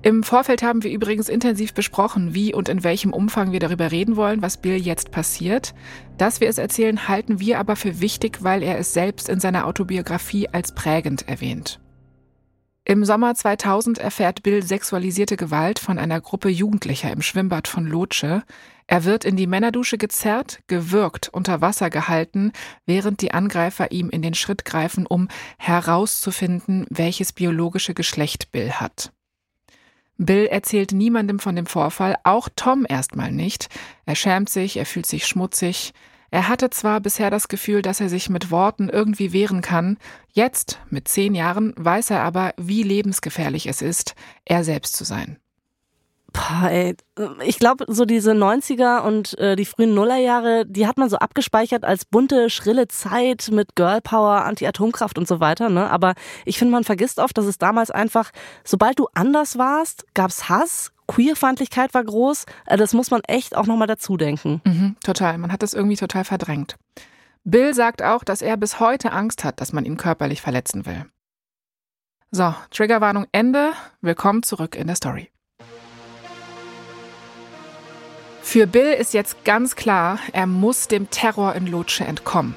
[0.03, 4.17] Im Vorfeld haben wir übrigens intensiv besprochen, wie und in welchem Umfang wir darüber reden
[4.17, 5.73] wollen, was Bill jetzt passiert.
[6.19, 9.65] Dass wir es erzählen, halten wir aber für wichtig, weil er es selbst in seiner
[9.65, 11.79] Autobiografie als prägend erwähnt.
[12.89, 18.45] Im Sommer 2000 erfährt Bill sexualisierte Gewalt von einer Gruppe Jugendlicher im Schwimmbad von Lotsche.
[18.87, 22.53] Er wird in die Männerdusche gezerrt, gewürgt, unter Wasser gehalten,
[22.85, 25.27] während die Angreifer ihm in den Schritt greifen, um
[25.59, 29.11] herauszufinden, welches biologische Geschlecht Bill hat.
[30.17, 33.69] Bill erzählt niemandem von dem Vorfall, auch Tom erstmal nicht.
[34.05, 35.93] Er schämt sich, er fühlt sich schmutzig.
[36.37, 39.97] Er hatte zwar bisher das Gefühl, dass er sich mit Worten irgendwie wehren kann,
[40.35, 45.39] jetzt, mit zehn Jahren, weiß er aber, wie lebensgefährlich es ist, er selbst zu sein.
[46.37, 46.95] Boah, ey.
[47.45, 51.83] Ich glaube, so diese 90er und äh, die frühen Nullerjahre, die hat man so abgespeichert
[51.83, 55.71] als bunte, schrille Zeit mit Girlpower, Anti-Atomkraft und so weiter.
[55.71, 55.91] Ne?
[55.91, 58.33] Aber ich finde, man vergisst oft, dass es damals einfach,
[58.65, 62.45] sobald du anders warst, gab's Hass, Queerfeindlichkeit war groß.
[62.67, 64.61] Äh, das muss man echt auch nochmal dazu denken.
[64.65, 65.39] Mhm, total.
[65.39, 66.77] Man hat das irgendwie total verdrängt.
[67.45, 71.07] Bill sagt auch, dass er bis heute Angst hat, dass man ihn körperlich verletzen will.
[72.31, 73.73] So, Triggerwarnung Ende.
[74.03, 75.31] Willkommen zurück in der Story.
[78.47, 82.55] Für Bill ist jetzt ganz klar, er muss dem Terror in Lotsche entkommen.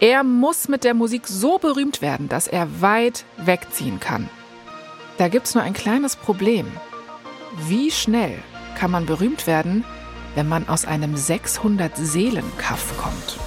[0.00, 4.30] Er muss mit der Musik so berühmt werden, dass er weit wegziehen kann.
[5.18, 6.66] Da gibt's nur ein kleines Problem.
[7.66, 8.38] Wie schnell
[8.78, 9.84] kann man berühmt werden,
[10.34, 13.38] wenn man aus einem 600-Seelen-Kaff kommt?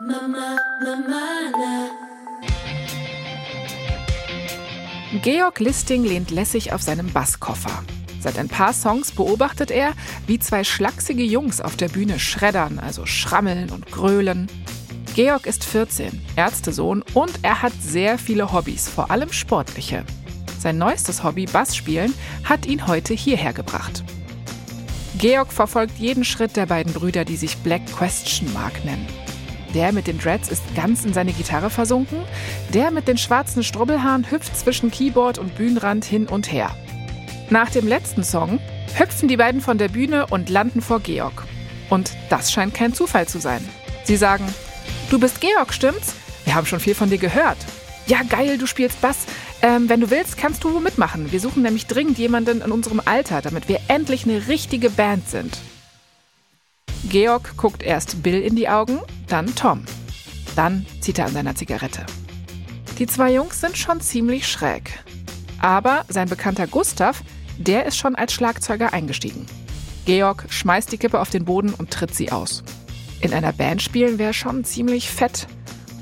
[0.00, 1.39] Mama, Mama,
[5.22, 7.84] Georg Listing lehnt lässig auf seinem Basskoffer.
[8.20, 9.92] Seit ein paar Songs beobachtet er,
[10.26, 14.46] wie zwei schlachsige Jungs auf der Bühne schreddern, also schrammeln und grölen.
[15.14, 20.04] Georg ist 14, Ärztesohn und er hat sehr viele Hobbys, vor allem sportliche.
[20.58, 24.02] Sein neuestes Hobby, Bassspielen, hat ihn heute hierher gebracht.
[25.18, 29.06] Georg verfolgt jeden Schritt der beiden Brüder, die sich Black Question Mark nennen.
[29.74, 32.18] Der mit den Dreads ist ganz in seine Gitarre versunken.
[32.74, 36.70] Der mit den schwarzen Strubbelhaaren hüpft zwischen Keyboard und Bühnenrand hin und her.
[37.50, 38.58] Nach dem letzten Song
[38.96, 41.44] hüpfen die beiden von der Bühne und landen vor Georg.
[41.88, 43.66] Und das scheint kein Zufall zu sein.
[44.04, 44.44] Sie sagen,
[45.10, 46.14] du bist Georg, stimmt's?
[46.44, 47.58] Wir haben schon viel von dir gehört.
[48.06, 49.18] Ja, geil, du spielst Bass.
[49.62, 51.30] Ähm, wenn du willst, kannst du mitmachen.
[51.30, 55.58] Wir suchen nämlich dringend jemanden in unserem Alter, damit wir endlich eine richtige Band sind.
[57.08, 59.84] Georg guckt erst Bill in die Augen, dann Tom.
[60.54, 62.04] Dann zieht er an seiner Zigarette.
[62.98, 65.02] Die zwei Jungs sind schon ziemlich schräg.
[65.60, 67.22] Aber sein Bekannter Gustav,
[67.58, 69.46] der ist schon als Schlagzeuger eingestiegen.
[70.04, 72.62] Georg schmeißt die Kippe auf den Boden und tritt sie aus.
[73.20, 75.46] In einer Band spielen wäre schon ziemlich fett.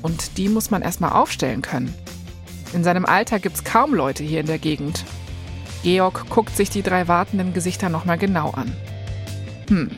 [0.01, 1.93] Und die muss man erstmal aufstellen können.
[2.73, 5.03] In seinem Alter gibt's kaum Leute hier in der Gegend.
[5.83, 8.73] Georg guckt sich die drei wartenden Gesichter nochmal genau an.
[9.67, 9.91] Hm,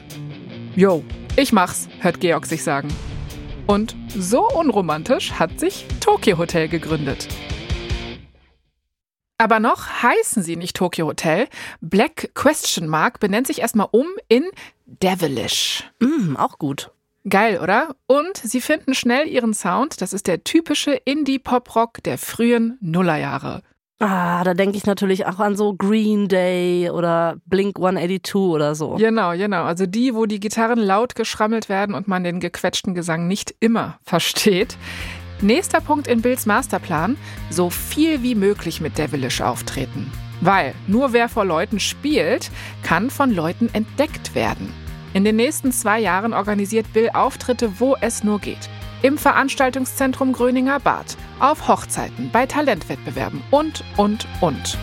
[0.75, 1.03] Yo,
[1.35, 2.87] ich mach's, hört Georg sich sagen.
[3.67, 7.27] Und so unromantisch hat sich Tokyo Hotel gegründet.
[9.37, 11.49] Aber noch heißen sie nicht Tokyo Hotel.
[11.81, 14.45] Black Question Mark benennt sich erstmal um in
[14.85, 15.83] Devilish.
[15.99, 16.91] Mm, auch gut.
[17.27, 17.95] Geil, oder?
[18.07, 20.01] Und sie finden schnell ihren Sound.
[20.01, 23.61] Das ist der typische Indie-Pop-Rock der frühen Nullerjahre.
[24.01, 28.95] Ah, da denke ich natürlich auch an so Green Day oder Blink 182 oder so.
[28.95, 29.63] Genau, genau.
[29.63, 33.99] Also die, wo die Gitarren laut geschrammelt werden und man den gequetschten Gesang nicht immer
[34.03, 34.75] versteht.
[35.39, 37.15] Nächster Punkt in Bills Masterplan:
[37.51, 40.11] so viel wie möglich mit Devilish auftreten.
[40.41, 42.49] Weil nur wer vor Leuten spielt,
[42.81, 44.73] kann von Leuten entdeckt werden.
[45.13, 48.67] In den nächsten zwei Jahren organisiert Bill Auftritte, wo es nur geht.
[49.03, 54.77] Im Veranstaltungszentrum Gröninger Bad, auf Hochzeiten, bei Talentwettbewerben und, und, und.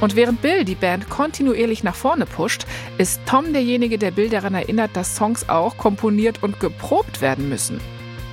[0.00, 2.66] Und während Bill die Band kontinuierlich nach vorne pusht,
[2.98, 7.80] ist Tom derjenige, der Bill daran erinnert, dass Songs auch komponiert und geprobt werden müssen.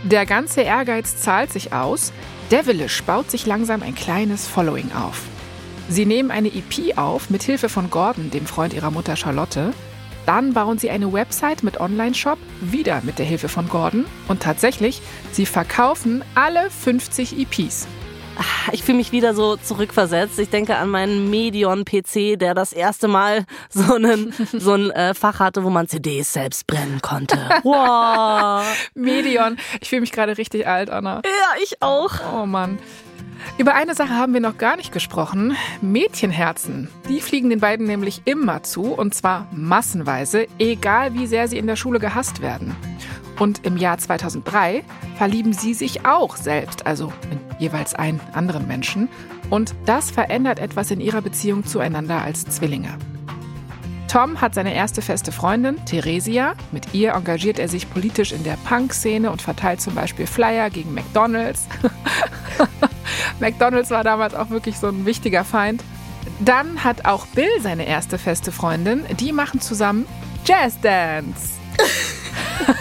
[0.03, 2.11] Der ganze Ehrgeiz zahlt sich aus.
[2.49, 5.21] Devilish baut sich langsam ein kleines Following auf.
[5.87, 9.71] Sie nehmen eine EP auf mit Hilfe von Gordon, dem Freund ihrer Mutter Charlotte.
[10.25, 14.05] Dann bauen sie eine Website mit Online-Shop, wieder mit der Hilfe von Gordon.
[14.27, 17.87] Und tatsächlich, sie verkaufen alle 50 EPs.
[18.37, 20.37] Ah, ich fühle mich wieder so zurückversetzt.
[20.39, 25.39] Ich denke an meinen Medion-PC, der das erste Mal so, einen, so ein äh, Fach
[25.39, 27.37] hatte, wo man CDs selbst brennen konnte.
[27.63, 28.63] Wow.
[28.93, 29.57] Medion.
[29.81, 31.21] Ich fühle mich gerade richtig alt, Anna.
[31.23, 32.11] Ja, ich auch.
[32.33, 32.77] Oh Mann.
[33.57, 35.55] Über eine Sache haben wir noch gar nicht gesprochen.
[35.81, 36.89] Mädchenherzen.
[37.09, 41.67] Die fliegen den beiden nämlich immer zu und zwar massenweise, egal wie sehr sie in
[41.67, 42.75] der Schule gehasst werden.
[43.39, 44.83] Und im Jahr 2003
[45.17, 49.09] verlieben sie sich auch selbst, also in jeweils einen anderen Menschen.
[49.49, 52.97] Und das verändert etwas in ihrer Beziehung zueinander als Zwillinge.
[54.07, 56.53] Tom hat seine erste feste Freundin, Theresia.
[56.71, 60.93] Mit ihr engagiert er sich politisch in der Punk-Szene und verteilt zum Beispiel Flyer gegen
[60.93, 61.67] McDonalds.
[63.39, 65.83] McDonalds war damals auch wirklich so ein wichtiger Feind.
[66.39, 69.03] Dann hat auch Bill seine erste feste Freundin.
[69.19, 70.05] Die machen zusammen
[70.45, 71.55] Jazz Dance.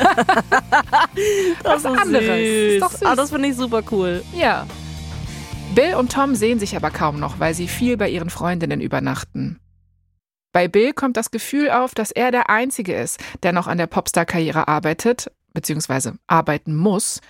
[1.62, 2.38] das ist anderes.
[2.38, 3.02] Ist doch süß.
[3.04, 4.22] Ah, das finde ich super cool.
[4.36, 4.66] Ja.
[5.74, 9.58] Bill und Tom sehen sich aber kaum noch, weil sie viel bei ihren Freundinnen übernachten.
[10.54, 13.88] Bei Bill kommt das Gefühl auf, dass er der Einzige ist, der noch an der
[13.88, 17.20] Popstar-Karriere arbeitet, beziehungsweise arbeiten muss.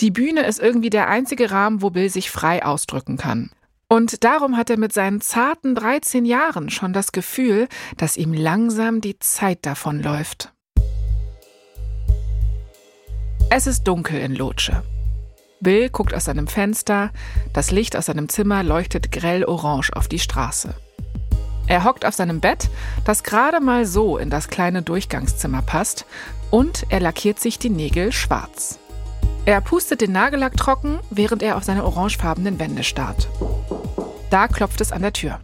[0.00, 3.50] Die Bühne ist irgendwie der einzige Rahmen, wo Bill sich frei ausdrücken kann.
[3.88, 9.00] Und darum hat er mit seinen zarten 13 Jahren schon das Gefühl, dass ihm langsam
[9.00, 10.52] die Zeit davonläuft.
[13.48, 14.82] Es ist dunkel in Lotsche.
[15.60, 17.12] Bill guckt aus seinem Fenster,
[17.54, 20.74] das Licht aus seinem Zimmer leuchtet grell orange auf die Straße.
[21.66, 22.68] Er hockt auf seinem Bett,
[23.04, 26.06] das gerade mal so in das kleine Durchgangszimmer passt,
[26.50, 28.78] und er lackiert sich die Nägel schwarz.
[29.46, 33.28] Er pustet den Nagellack trocken, während er auf seine orangefarbenen Wände starrt.
[34.30, 35.40] Da klopft es an der Tür.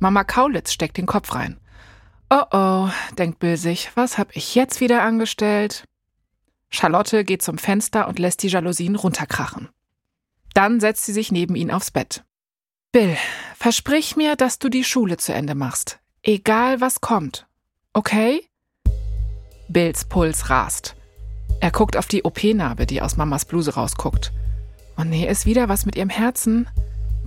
[0.00, 1.60] Mama Kaulitz steckt den Kopf rein.
[2.30, 5.84] Oh oh, denkt Bill sich, was hab ich jetzt wieder angestellt?
[6.70, 9.68] Charlotte geht zum Fenster und lässt die Jalousien runterkrachen.
[10.54, 12.24] Dann setzt sie sich neben ihn aufs Bett.
[12.92, 13.16] Bill,
[13.56, 15.98] versprich mir, dass du die Schule zu Ende machst.
[16.22, 17.46] Egal was kommt.
[17.94, 18.42] Okay?
[19.70, 20.94] Bills Puls rast.
[21.60, 24.30] Er guckt auf die OP-Narbe, die aus Mamas Bluse rausguckt.
[24.96, 26.68] Und nee, ist wieder was mit ihrem Herzen.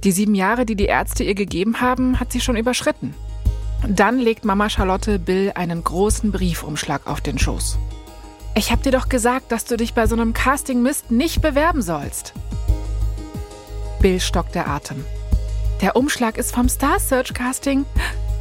[0.03, 3.15] Die sieben Jahre, die die Ärzte ihr gegeben haben, hat sie schon überschritten.
[3.87, 7.79] Dann legt Mama Charlotte Bill einen großen Briefumschlag auf den Schoß.
[8.53, 12.33] Ich hab dir doch gesagt, dass du dich bei so einem Casting-Mist nicht bewerben sollst.
[13.99, 15.03] Bill stockt der Atem.
[15.81, 17.85] Der Umschlag ist vom Star Search Casting.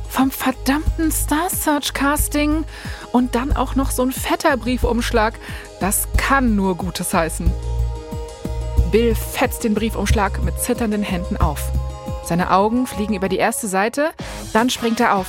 [0.08, 2.64] Vom verdammten Star Search Casting.
[3.12, 5.34] Und dann auch noch so ein fetter Briefumschlag.
[5.80, 7.52] Das kann nur Gutes heißen.
[8.92, 11.72] Bill fetzt den Briefumschlag mit zitternden Händen auf.
[12.24, 14.12] Seine Augen fliegen über die erste Seite,
[14.52, 15.26] dann springt er auf.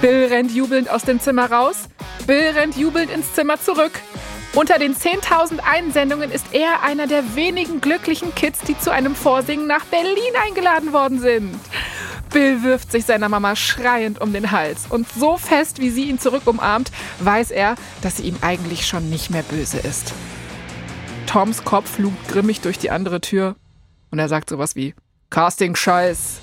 [0.00, 1.88] Bill rennt jubelnd aus dem Zimmer raus.
[2.26, 3.92] Bill rennt jubelnd ins Zimmer zurück.
[4.56, 9.66] Unter den 10.000 Einsendungen ist er einer der wenigen glücklichen Kids, die zu einem Vorsingen
[9.66, 11.60] nach Berlin eingeladen worden sind.
[12.32, 16.18] Bill wirft sich seiner Mama schreiend um den Hals und so fest, wie sie ihn
[16.18, 16.90] zurück umarmt,
[17.20, 20.14] weiß er, dass sie ihm eigentlich schon nicht mehr böse ist.
[21.26, 23.56] Toms Kopf lugt grimmig durch die andere Tür
[24.10, 24.94] und er sagt sowas wie
[25.28, 26.40] Casting-Scheiß.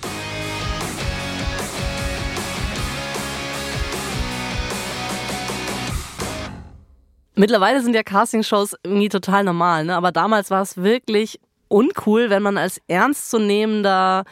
[7.35, 9.95] Mittlerweile sind ja Castingshows irgendwie total normal, ne?
[9.95, 14.25] aber damals war es wirklich uncool, wenn man als ernstzunehmender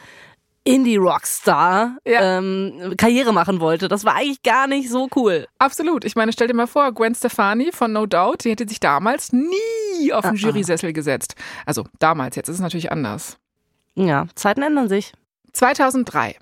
[0.64, 2.38] Indie-Rockstar ja.
[2.38, 3.88] ähm, Karriere machen wollte.
[3.88, 5.48] Das war eigentlich gar nicht so cool.
[5.58, 6.04] Absolut.
[6.04, 9.32] Ich meine, stell dir mal vor, Gwen Stefani von No Doubt, die hätte sich damals
[9.32, 10.46] nie auf den uh -uh.
[10.46, 11.34] Jurysessel gesetzt.
[11.66, 13.38] Also damals, jetzt ist es natürlich anders.
[13.96, 15.12] Ja, Zeiten ändern sich.
[15.52, 16.36] 2003.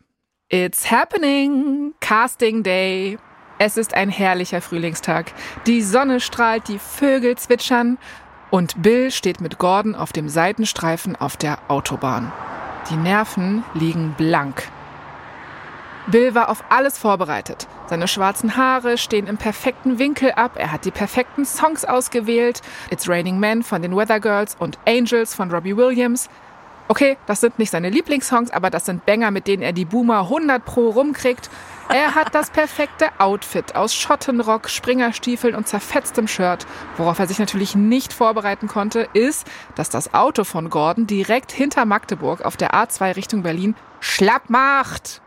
[0.50, 1.94] It's happening.
[2.00, 3.18] Casting Day.
[3.62, 5.34] Es ist ein herrlicher Frühlingstag.
[5.66, 7.98] Die Sonne strahlt, die Vögel zwitschern
[8.48, 12.32] und Bill steht mit Gordon auf dem Seitenstreifen auf der Autobahn.
[12.88, 14.66] Die Nerven liegen blank.
[16.06, 17.68] Bill war auf alles vorbereitet.
[17.86, 20.52] Seine schwarzen Haare stehen im perfekten Winkel ab.
[20.54, 22.62] Er hat die perfekten Songs ausgewählt.
[22.90, 26.30] It's Raining Men von den Weather Girls und Angels von Robbie Williams.
[26.88, 30.22] Okay, das sind nicht seine Lieblingssongs, aber das sind Banger, mit denen er die Boomer
[30.22, 31.50] 100 pro rumkriegt.
[31.92, 36.64] Er hat das perfekte Outfit aus Schottenrock, Springerstiefeln und zerfetztem Shirt.
[36.96, 41.86] Worauf er sich natürlich nicht vorbereiten konnte, ist, dass das Auto von Gordon direkt hinter
[41.86, 45.20] Magdeburg auf der A2 Richtung Berlin schlapp macht.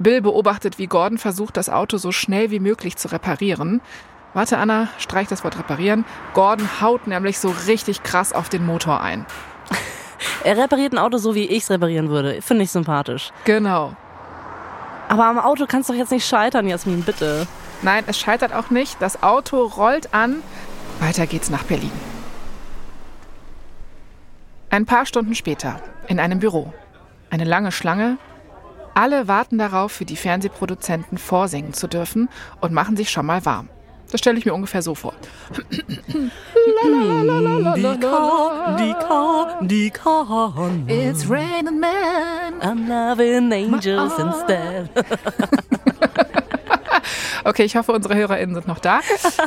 [0.00, 3.80] Bill beobachtet, wie Gordon versucht, das Auto so schnell wie möglich zu reparieren.
[4.34, 6.04] Warte, Anna, streich das Wort reparieren.
[6.34, 9.24] Gordon haut nämlich so richtig krass auf den Motor ein.
[10.42, 12.40] Er repariert ein Auto so, wie ich es reparieren würde.
[12.40, 13.32] Finde ich sympathisch.
[13.44, 13.96] Genau.
[15.08, 17.46] Aber am Auto kannst du doch jetzt nicht scheitern, Jasmin, bitte.
[17.82, 19.00] Nein, es scheitert auch nicht.
[19.00, 20.42] Das Auto rollt an.
[21.00, 21.92] Weiter geht's nach Berlin.
[24.70, 26.72] Ein paar Stunden später, in einem Büro.
[27.30, 28.18] Eine lange Schlange.
[28.94, 32.28] Alle warten darauf, für die Fernsehproduzenten vorsingen zu dürfen
[32.60, 33.68] und machen sich schon mal warm.
[34.10, 35.14] Das stelle ich mir ungefähr so vor.
[37.76, 40.84] Die Korn, die Korn, die Korn.
[40.88, 42.60] It's raining men.
[42.60, 44.90] I'm loving angels instead.
[47.44, 49.00] Okay, ich hoffe, unsere HörerInnen sind noch da.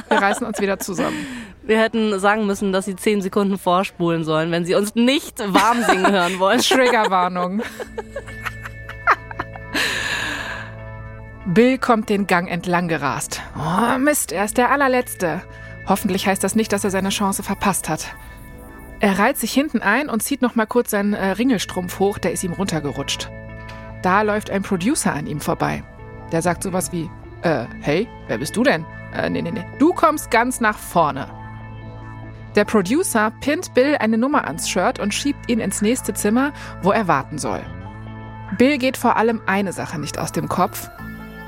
[0.07, 1.17] Wir reißen uns wieder zusammen.
[1.63, 5.83] Wir hätten sagen müssen, dass sie zehn Sekunden vorspulen sollen, wenn sie uns nicht warm
[5.83, 6.61] singen hören wollen.
[6.61, 7.61] Triggerwarnung.
[11.45, 13.41] Bill kommt den Gang entlang gerast.
[13.57, 15.41] Oh, Mist, er ist der allerletzte.
[15.87, 18.13] Hoffentlich heißt das nicht, dass er seine Chance verpasst hat.
[18.99, 22.33] Er reiht sich hinten ein und zieht noch mal kurz seinen äh, Ringelstrumpf hoch, der
[22.33, 23.31] ist ihm runtergerutscht.
[24.01, 25.83] Da läuft ein Producer an ihm vorbei.
[26.31, 27.09] Der sagt sowas wie,
[27.41, 28.85] äh, hey, wer bist du denn?
[29.13, 29.65] Äh, nee, nee, nee.
[29.79, 31.27] Du kommst ganz nach vorne.
[32.55, 36.91] Der Producer pinnt Bill eine Nummer ans Shirt und schiebt ihn ins nächste Zimmer, wo
[36.91, 37.61] er warten soll.
[38.57, 40.89] Bill geht vor allem eine Sache nicht aus dem Kopf.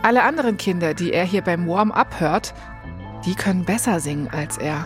[0.03, 2.53] Alle anderen Kinder, die er hier beim Warm-up hört,
[3.25, 4.85] die können besser singen als er.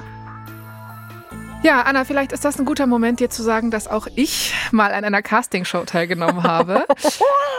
[1.65, 4.93] Ja, Anna, vielleicht ist das ein guter Moment, dir zu sagen, dass auch ich mal
[4.93, 6.85] an einer Castingshow teilgenommen habe.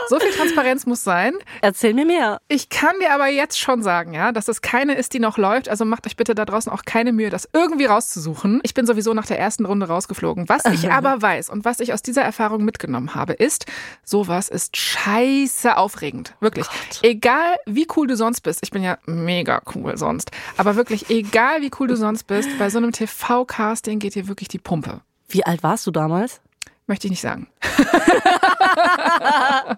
[0.09, 1.33] So viel Transparenz muss sein.
[1.59, 2.39] Erzähl mir mehr.
[2.47, 5.67] Ich kann dir aber jetzt schon sagen, ja, dass es keine ist, die noch läuft.
[5.67, 8.61] Also macht euch bitte da draußen auch keine Mühe, das irgendwie rauszusuchen.
[8.63, 10.47] Ich bin sowieso nach der ersten Runde rausgeflogen.
[10.47, 13.65] Was ich aber weiß und was ich aus dieser Erfahrung mitgenommen habe, ist,
[14.05, 16.35] sowas ist scheiße aufregend.
[16.39, 16.67] Wirklich.
[17.01, 18.59] Egal wie cool du sonst bist.
[18.63, 20.31] Ich bin ja mega cool sonst.
[20.55, 24.47] Aber wirklich, egal wie cool du sonst bist, bei so einem TV-Casting geht dir wirklich
[24.47, 25.01] die Pumpe.
[25.27, 26.41] Wie alt warst du damals?
[26.87, 27.47] Möchte ich nicht sagen.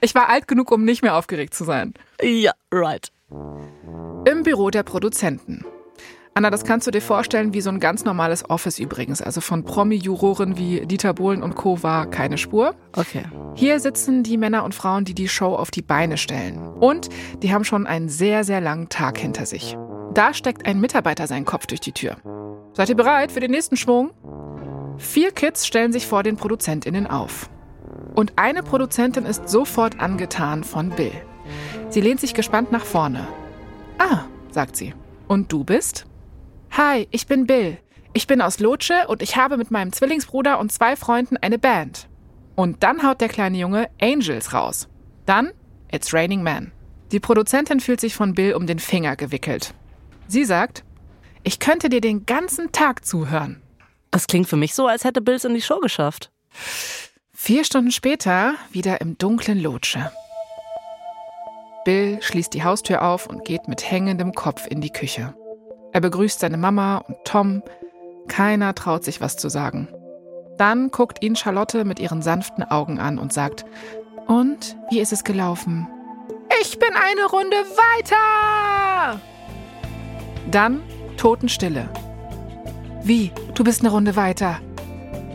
[0.00, 1.94] ich war alt genug, um nicht mehr aufgeregt zu sein.
[2.20, 3.12] Ja, right.
[4.24, 5.64] Im Büro der Produzenten.
[6.34, 9.20] Anna, das kannst du dir vorstellen wie so ein ganz normales Office übrigens.
[9.20, 11.82] Also von Promi-Juroren wie Dieter Bohlen und Co.
[11.82, 12.74] war keine Spur.
[12.96, 13.24] Okay.
[13.54, 16.58] Hier sitzen die Männer und Frauen, die die Show auf die Beine stellen.
[16.58, 17.10] Und
[17.42, 19.76] die haben schon einen sehr, sehr langen Tag hinter sich.
[20.14, 22.16] Da steckt ein Mitarbeiter seinen Kopf durch die Tür.
[22.74, 24.12] Seid ihr bereit für den nächsten Schwung?
[24.96, 27.50] Vier Kids stellen sich vor den ProduzentInnen auf.
[28.14, 31.12] Und eine Produzentin ist sofort angetan von Bill.
[31.90, 33.26] Sie lehnt sich gespannt nach vorne.
[33.98, 34.94] Ah, sagt sie.
[35.28, 36.06] Und du bist?
[36.70, 37.78] Hi, ich bin Bill.
[38.14, 42.08] Ich bin aus Lotsche und ich habe mit meinem Zwillingsbruder und zwei Freunden eine Band.
[42.54, 44.88] Und dann haut der kleine Junge Angels raus.
[45.26, 45.52] Dann
[45.90, 46.72] It's Raining Man.
[47.12, 49.74] Die Produzentin fühlt sich von Bill um den Finger gewickelt.
[50.28, 50.84] Sie sagt,
[51.44, 53.60] ich könnte dir den ganzen Tag zuhören.
[54.10, 56.30] Das klingt für mich so, als hätte Bills in die Show geschafft.
[57.34, 60.12] Vier Stunden später wieder im dunklen Lotsche.
[61.84, 65.34] Bill schließt die Haustür auf und geht mit hängendem Kopf in die Küche.
[65.92, 67.62] Er begrüßt seine Mama und Tom.
[68.28, 69.88] Keiner traut sich was zu sagen.
[70.58, 73.64] Dann guckt ihn Charlotte mit ihren sanften Augen an und sagt,
[74.26, 75.88] und wie ist es gelaufen?
[76.60, 79.20] Ich bin eine Runde weiter!
[80.50, 80.82] Dann
[81.22, 81.88] Totenstille.
[83.04, 83.30] Wie?
[83.54, 84.58] Du bist eine Runde weiter.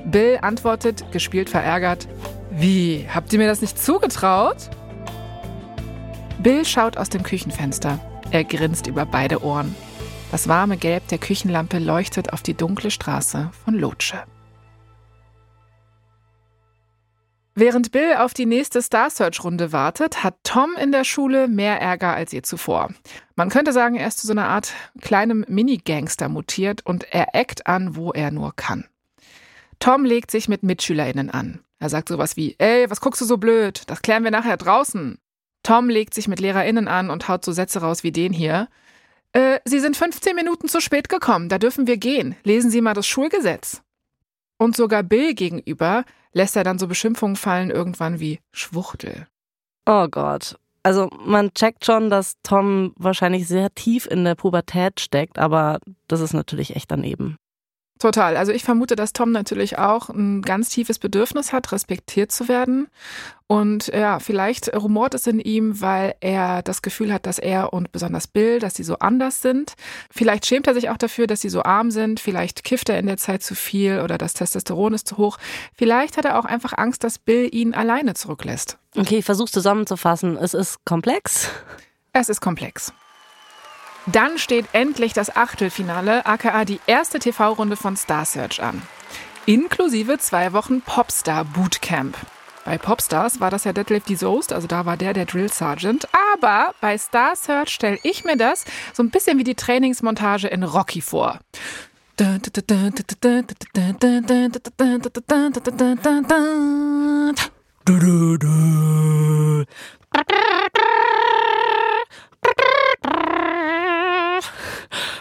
[0.04, 2.10] Bill antwortet, gespielt verärgert,
[2.52, 3.08] Wie?
[3.10, 4.69] Habt ihr mir das nicht zugetraut?
[6.43, 8.00] Bill schaut aus dem Küchenfenster.
[8.32, 9.73] Er grinst über beide Ohren.
[10.30, 14.23] Das warme Gelb der Küchenlampe leuchtet auf die dunkle Straße von Lotsche.
[17.60, 22.13] Während Bill auf die nächste Star Search-Runde wartet, hat Tom in der Schule mehr Ärger
[22.13, 22.93] als je zuvor.
[23.36, 27.65] Man könnte sagen, er ist zu so einer Art kleinem Mini-Gangster mutiert und er eckt
[27.65, 28.86] an, wo er nur kann.
[29.80, 31.62] Tom legt sich mit MitschülerInnen an.
[31.80, 33.82] Er sagt sowas wie, ey, was guckst du so blöd?
[33.88, 35.17] Das klären wir nachher draußen.
[35.63, 38.67] Tom legt sich mit LehrerInnen an und haut so Sätze raus wie den hier.
[39.32, 42.36] Äh, Sie sind 15 Minuten zu spät gekommen, da dürfen wir gehen.
[42.43, 43.82] Lesen Sie mal das Schulgesetz.
[44.60, 46.06] Und sogar Bill gegenüber
[46.38, 49.28] lässt er dann so Beschimpfungen fallen, irgendwann wie Schwuchtel.
[49.86, 50.58] Oh Gott.
[50.84, 56.21] Also man checkt schon, dass Tom wahrscheinlich sehr tief in der Pubertät steckt, aber das
[56.21, 57.36] ist natürlich echt daneben.
[58.00, 58.38] Total.
[58.38, 62.88] Also ich vermute, dass Tom natürlich auch ein ganz tiefes Bedürfnis hat, respektiert zu werden.
[63.48, 67.92] Und ja, vielleicht rumort es in ihm, weil er das Gefühl hat, dass er und
[67.92, 69.74] besonders Bill, dass sie so anders sind.
[70.12, 72.20] Vielleicht schämt er sich auch dafür, dass sie so arm sind.
[72.20, 75.38] Vielleicht kifft er in der Zeit zu viel oder das Testosteron ist zu hoch.
[75.74, 78.78] Vielleicht hat er auch einfach Angst, dass Bill ihn alleine zurücklässt.
[78.96, 80.38] Okay, ich versuch's zusammenzufassen.
[80.38, 81.50] Es ist komplex.
[82.14, 82.91] Es ist komplex.
[84.08, 88.82] Dann steht endlich das Achtelfinale, aka die erste TV-Runde von Star Search an.
[89.45, 92.18] Inklusive zwei Wochen Popstar Bootcamp.
[92.64, 96.08] Bei Popstars war das ja Detlef die Soest, also da war der der Drill Sergeant.
[96.34, 100.64] Aber bei Star Search stelle ich mir das so ein bisschen wie die Trainingsmontage in
[100.64, 101.39] Rocky vor.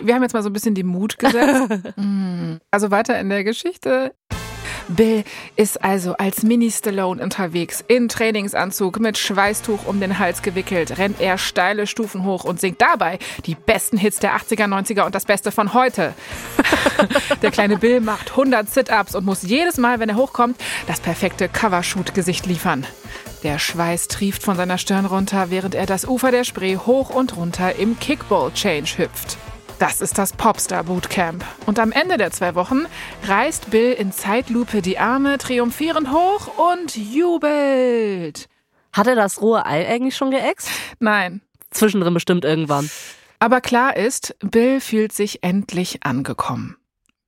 [0.01, 1.73] Wir haben jetzt mal so ein bisschen die Mut gesetzt.
[1.97, 2.57] Mm.
[2.71, 4.13] also weiter in der Geschichte.
[4.89, 5.25] Bill
[5.57, 11.39] ist also als Mini-Stallone unterwegs, in Trainingsanzug, mit Schweißtuch um den Hals gewickelt, rennt er
[11.39, 15.51] steile Stufen hoch und singt dabei die besten Hits der 80er, 90er und das Beste
[15.51, 16.15] von heute.
[17.43, 21.49] der kleine Bill macht 100 Sit-Ups und muss jedes Mal, wenn er hochkommt, das perfekte
[21.49, 22.87] Covershoot-Gesicht liefern.
[23.43, 27.37] Der Schweiß trieft von seiner Stirn runter, während er das Ufer der Spree hoch und
[27.37, 29.37] runter im Kickball-Change hüpft.
[29.79, 31.45] Das ist das Popstar Bootcamp.
[31.67, 32.87] Und am Ende der zwei Wochen
[33.25, 38.49] reißt Bill in Zeitlupe die Arme triumphierend hoch und jubelt.
[38.95, 40.71] Hat er das rohe Ei eigentlich schon geäxt?
[40.99, 41.43] Nein.
[41.71, 42.89] Zwischendrin bestimmt irgendwann.
[43.39, 46.79] Aber klar ist, Bill fühlt sich endlich angekommen.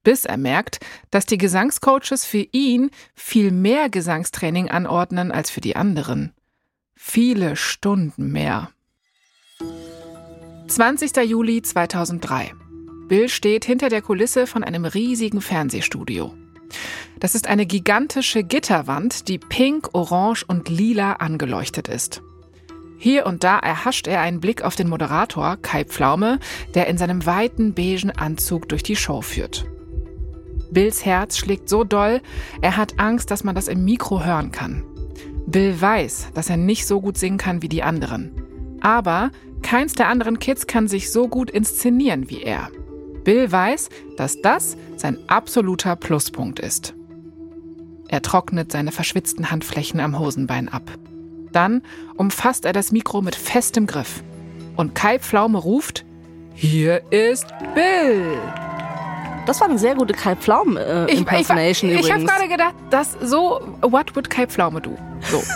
[0.02, 0.80] Bis er merkt,
[1.10, 6.32] dass die Gesangscoaches für ihn viel mehr Gesangstraining anordnen als für die anderen.
[6.94, 8.70] Viele Stunden mehr.
[10.68, 11.16] 20.
[11.24, 12.52] Juli 2003.
[13.08, 16.34] Bill steht hinter der Kulisse von einem riesigen Fernsehstudio.
[17.18, 22.22] Das ist eine gigantische Gitterwand, die pink, orange und lila angeleuchtet ist.
[22.98, 26.38] Hier und da erhascht er einen Blick auf den Moderator Kai Pflaume,
[26.74, 29.64] der in seinem weiten beigen Anzug durch die Show führt.
[30.70, 32.20] Bills Herz schlägt so doll,
[32.60, 34.84] er hat Angst, dass man das im Mikro hören kann.
[35.46, 38.32] Bill weiß, dass er nicht so gut singen kann wie die anderen.
[38.80, 39.30] Aber
[39.62, 42.68] Keins der anderen Kids kann sich so gut inszenieren wie er.
[43.24, 46.94] Bill weiß, dass das sein absoluter Pluspunkt ist.
[48.08, 50.90] Er trocknet seine verschwitzten Handflächen am Hosenbein ab.
[51.52, 51.82] Dann
[52.16, 54.22] umfasst er das Mikro mit festem Griff.
[54.76, 56.04] Und Kai Pflaume ruft,
[56.54, 58.38] hier ist Bill.
[59.46, 62.48] Das war eine sehr gute Kai Pflaume äh, Impersonation ich, ich, ich, ich habe gerade
[62.48, 64.96] gedacht, dass so, what would Kai Pflaume do?
[65.22, 65.42] So.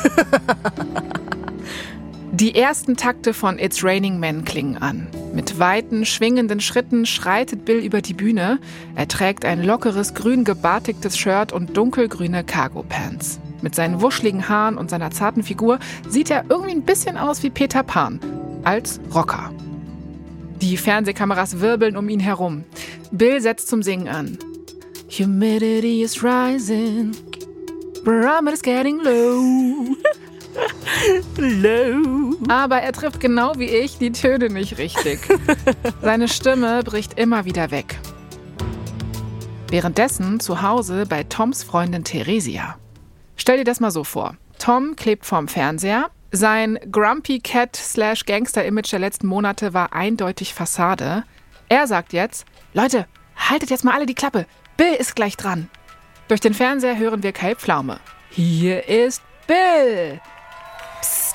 [2.34, 5.06] Die ersten Takte von It's Raining Men klingen an.
[5.34, 8.58] Mit weiten, schwingenden Schritten schreitet Bill über die Bühne.
[8.94, 13.38] Er trägt ein lockeres, grün gebartigtes Shirt und dunkelgrüne Cargo-Pants.
[13.60, 15.78] Mit seinen wuscheligen Haaren und seiner zarten Figur
[16.08, 18.18] sieht er irgendwie ein bisschen aus wie Peter Pan.
[18.64, 19.52] Als Rocker.
[20.62, 22.64] Die Fernsehkameras wirbeln um ihn herum.
[23.10, 24.38] Bill setzt zum Singen an.
[25.10, 27.12] Humidity is rising.
[28.06, 29.94] Barometer is getting low.
[31.36, 32.36] Low.
[32.48, 35.20] Aber er trifft genau wie ich die Töne nicht richtig.
[36.02, 37.98] Seine Stimme bricht immer wieder weg.
[39.68, 42.76] Währenddessen zu Hause bei Toms Freundin Theresia.
[43.36, 44.36] Stell dir das mal so vor.
[44.58, 46.10] Tom klebt vorm Fernseher.
[46.30, 51.24] Sein Grumpy Cat slash Gangster-Image der letzten Monate war eindeutig Fassade.
[51.68, 52.44] Er sagt jetzt,
[52.74, 54.46] Leute, haltet jetzt mal alle die Klappe.
[54.76, 55.68] Bill ist gleich dran.
[56.28, 57.98] Durch den Fernseher hören wir Kai Pflaume.
[58.30, 60.20] Hier ist Bill.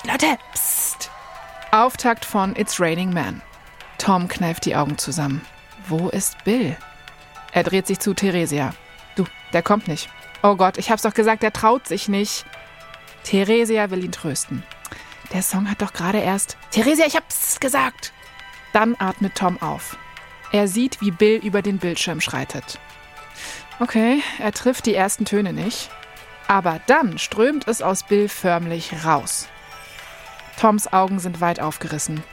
[0.08, 1.12] Leute, psst.
[1.72, 3.41] Auftakt von It's Raining Man.
[3.97, 5.41] Tom kneift die Augen zusammen.
[5.86, 6.78] Wo ist Bill?
[7.51, 8.74] Er dreht sich zu Theresia.
[9.18, 10.08] Du, der kommt nicht.
[10.43, 12.45] Oh Gott, ich hab's doch gesagt, der traut sich nicht.
[13.26, 14.64] Theresia will ihn trösten.
[15.34, 16.55] Der Song hat doch gerade erst.
[16.72, 18.14] Theresia, ich hab's gesagt.
[18.72, 19.97] Dann atmet Tom auf.
[20.53, 22.80] Er sieht, wie Bill über den Bildschirm schreitet.
[23.82, 25.89] Okay, er trifft die ersten Töne nicht.
[26.47, 29.49] Aber dann strömt es aus Bill förmlich raus.
[30.60, 32.24] Toms Augen sind weit aufgerissen.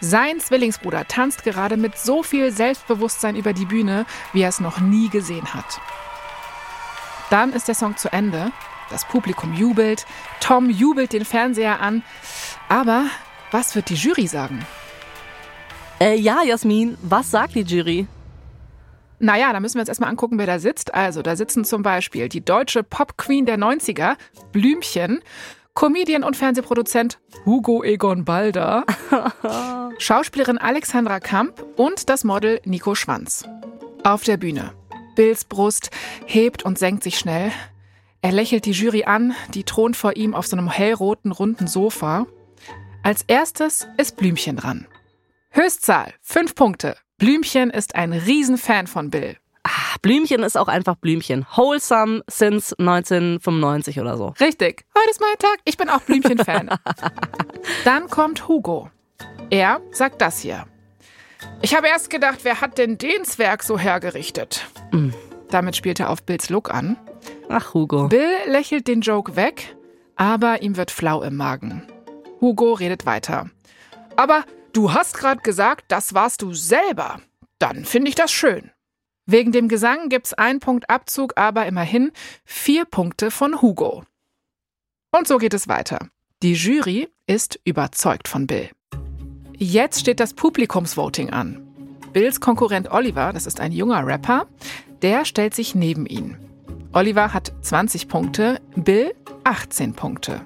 [0.00, 4.80] Sein Zwillingsbruder tanzt gerade mit so viel Selbstbewusstsein über die Bühne, wie er es noch
[4.80, 5.80] nie gesehen hat.
[7.30, 8.52] Dann ist der Song zu Ende.
[8.90, 10.06] Das Publikum jubelt.
[10.40, 12.02] Tom jubelt den Fernseher an.
[12.68, 13.06] Aber
[13.50, 14.64] was wird die Jury sagen?
[16.00, 18.06] Äh, ja, Jasmin, was sagt die Jury?
[19.20, 20.92] Naja, da müssen wir uns erstmal angucken, wer da sitzt.
[20.92, 24.16] Also, da sitzen zum Beispiel die deutsche Pop-Queen der 90er,
[24.52, 25.22] Blümchen,
[25.74, 28.84] Comedian und Fernsehproduzent Hugo Egon Balder,
[29.98, 33.44] Schauspielerin Alexandra Kamp und das Model Nico Schwanz.
[34.04, 34.72] Auf der Bühne.
[35.16, 35.90] Bills Brust
[36.26, 37.50] hebt und senkt sich schnell.
[38.22, 42.26] Er lächelt die Jury an, die thront vor ihm auf so einem hellroten, runden Sofa.
[43.02, 44.86] Als erstes ist Blümchen dran.
[45.50, 46.96] Höchstzahl, fünf Punkte.
[47.18, 49.36] Blümchen ist ein Riesenfan von Bill.
[49.64, 51.46] Ah, Blümchen ist auch einfach Blümchen.
[51.54, 54.34] Wholesome since 1995 oder so.
[54.38, 54.84] Richtig.
[54.96, 55.58] Heute ist mein Tag.
[55.64, 56.70] Ich bin auch Blümchen-Fan.
[57.84, 58.90] Dann kommt Hugo.
[59.50, 60.66] Er sagt das hier.
[61.62, 64.66] Ich habe erst gedacht, wer hat denn den Zwerg so hergerichtet?
[64.92, 65.10] Mm.
[65.50, 66.98] Damit spielt er auf Bills Look an.
[67.48, 68.08] Ach, Hugo.
[68.08, 69.76] Bill lächelt den Joke weg,
[70.16, 71.86] aber ihm wird flau im Magen.
[72.40, 73.50] Hugo redet weiter.
[74.16, 77.20] Aber du hast gerade gesagt, das warst du selber.
[77.58, 78.70] Dann finde ich das schön.
[79.26, 82.12] Wegen dem Gesang gibt's einen Punkt Abzug, aber immerhin
[82.44, 84.04] vier Punkte von Hugo.
[85.16, 86.08] Und so geht es weiter.
[86.42, 88.68] Die Jury ist überzeugt von Bill.
[89.56, 91.62] Jetzt steht das Publikumsvoting an.
[92.12, 94.46] Bills Konkurrent Oliver, das ist ein junger Rapper,
[95.02, 96.36] der stellt sich neben ihn.
[96.92, 99.14] Oliver hat 20 Punkte, Bill
[99.44, 100.42] 18 Punkte.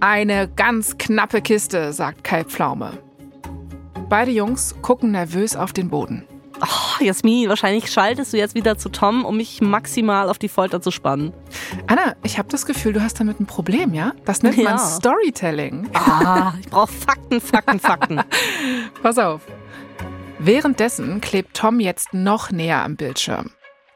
[0.00, 2.98] Eine ganz knappe Kiste, sagt Kai Pflaume.
[4.08, 6.24] Beide Jungs gucken nervös auf den Boden.
[6.60, 10.80] Oh, Jasmin, wahrscheinlich schaltest du jetzt wieder zu Tom, um mich maximal auf die Folter
[10.80, 11.32] zu spannen.
[11.88, 14.12] Anna, ich habe das Gefühl, du hast damit ein Problem, ja?
[14.24, 14.70] Das nennt Ja.
[14.70, 15.90] man Storytelling.
[15.94, 18.20] Ah, ich brauche Fakten, Fakten, Fakten.
[19.02, 19.42] Pass auf.
[20.38, 23.50] Währenddessen klebt Tom jetzt noch näher am Bildschirm.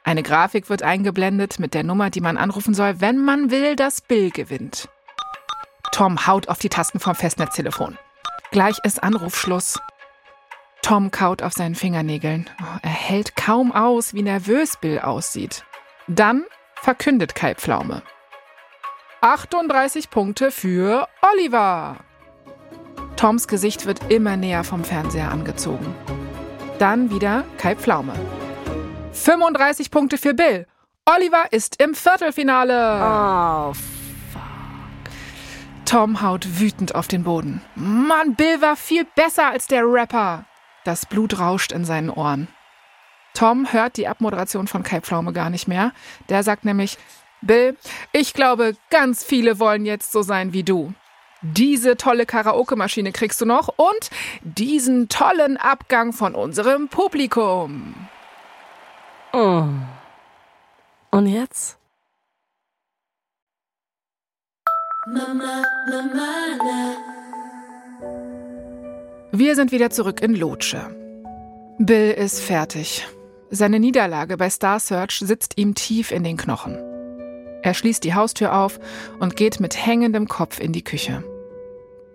[0.04, 4.00] Eine Grafik wird eingeblendet mit der Nummer, die man anrufen soll, wenn man will, dass
[4.00, 4.88] Bill gewinnt.
[5.92, 7.98] Tom haut auf die Tasten vom Festnetztelefon.
[8.50, 9.78] Gleich ist Anrufschluss.
[10.83, 12.49] Tom kaut auf seinen Fingernägeln.
[12.61, 15.64] Oh, er hält kaum aus, wie nervös Bill aussieht.
[16.07, 18.03] Dann verkündet Kai Pflaume.
[19.20, 21.97] 38 Punkte für Oliver.
[23.16, 25.95] Toms Gesicht wird immer näher vom Fernseher angezogen.
[26.79, 28.14] Dann wieder Kai Pflaume.
[29.12, 30.66] 35 Punkte für Bill.
[31.05, 33.01] Oliver ist im Viertelfinale.
[33.03, 33.72] Oh,
[35.85, 37.62] Tom haut wütend auf den Boden.
[37.74, 40.45] Mann, Bill war viel besser als der Rapper.
[40.85, 42.49] Das Blut rauscht in seinen Ohren.
[43.35, 45.93] Tom hört die Abmoderation von Kai Pflaume gar nicht mehr.
[46.29, 46.99] Der sagt nämlich,
[47.41, 47.76] Bill,
[48.12, 50.93] ich glaube, ganz viele wollen jetzt so sein wie du.
[51.41, 54.11] Diese tolle Karaoke-Maschine kriegst du noch und
[54.43, 57.95] diesen tollen Abgang von unserem Publikum.
[59.33, 59.64] oh.
[61.11, 61.79] Und jetzt?
[69.39, 70.80] Wir sind wieder zurück in Lotsche.
[71.78, 73.07] Bill ist fertig.
[73.51, 76.76] Seine Niederlage bei Star Search sitzt ihm tief in den Knochen.
[77.62, 78.80] Er schließt die Haustür auf
[79.20, 81.22] und geht mit hängendem Kopf in die Küche.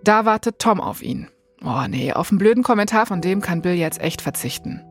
[0.02, 1.28] Da wartet Tom auf ihn.
[1.64, 4.82] Oh nee, auf einen blöden Kommentar von dem kann Bill jetzt echt verzichten.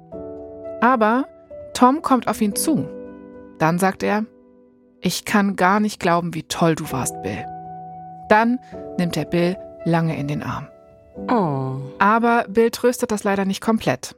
[0.81, 1.27] Aber
[1.75, 2.89] Tom kommt auf ihn zu.
[3.59, 4.25] Dann sagt er,
[5.01, 7.45] ich kann gar nicht glauben, wie toll du warst, Bill.
[8.27, 8.57] Dann
[8.97, 9.55] nimmt er Bill
[9.85, 10.67] lange in den Arm.
[11.15, 11.77] Oh.
[11.99, 14.15] Aber Bill tröstet das leider nicht komplett.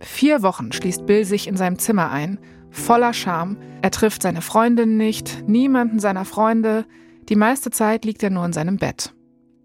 [0.00, 2.38] Vier Wochen schließt Bill sich in seinem Zimmer ein,
[2.70, 3.56] voller Scham.
[3.82, 6.86] Er trifft seine Freundin nicht, niemanden seiner Freunde.
[7.28, 9.14] Die meiste Zeit liegt er nur in seinem Bett.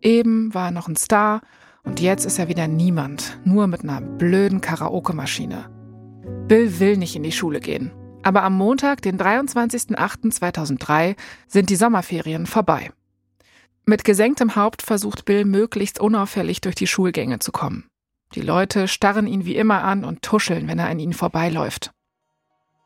[0.02, 1.42] Eben war er noch ein Star
[1.84, 5.70] und jetzt ist er wieder niemand, nur mit einer blöden Karaoke-Maschine.
[6.48, 7.92] Bill will nicht in die Schule gehen.
[8.24, 11.16] Aber am Montag, den 23.08.2003,
[11.48, 12.90] sind die Sommerferien vorbei.
[13.88, 17.88] Mit gesenktem Haupt versucht Bill möglichst unauffällig durch die Schulgänge zu kommen.
[18.34, 21.92] Die Leute starren ihn wie immer an und tuscheln, wenn er an ihnen vorbeiläuft.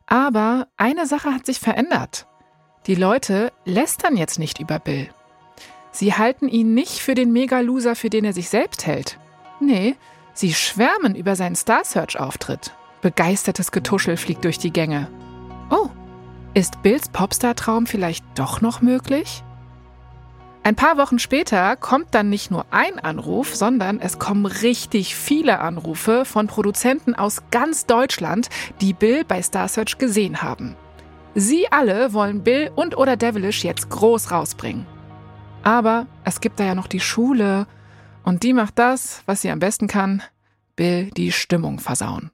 [0.08, 2.28] Aber eine Sache hat sich verändert.
[2.86, 5.10] Die Leute lästern jetzt nicht über Bill.
[5.92, 9.20] Sie halten ihn nicht für den Mega-Loser, für den er sich selbst hält.
[9.62, 9.96] Nee,
[10.34, 12.74] sie schwärmen über seinen Star Search-Auftritt.
[13.02, 15.10] Begeistertes Getuschel fliegt durch die Gänge.
[15.70, 15.90] Oh,
[16.54, 19.44] ist Bills Popstar-Traum vielleicht doch noch möglich?
[20.64, 25.60] Ein paar Wochen später kommt dann nicht nur ein Anruf, sondern es kommen richtig viele
[25.60, 28.50] Anrufe von Produzenten aus ganz Deutschland,
[28.82, 30.76] die Bill bei Star Search gesehen haben.
[31.34, 34.86] Sie alle wollen Bill und oder Devilish jetzt groß rausbringen.
[35.64, 37.66] Aber es gibt da ja noch die Schule
[38.24, 40.22] und die macht das, was sie am besten kann,
[40.76, 42.32] Bill die Stimmung versauen.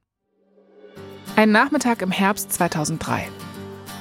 [1.35, 3.27] Ein Nachmittag im Herbst 2003.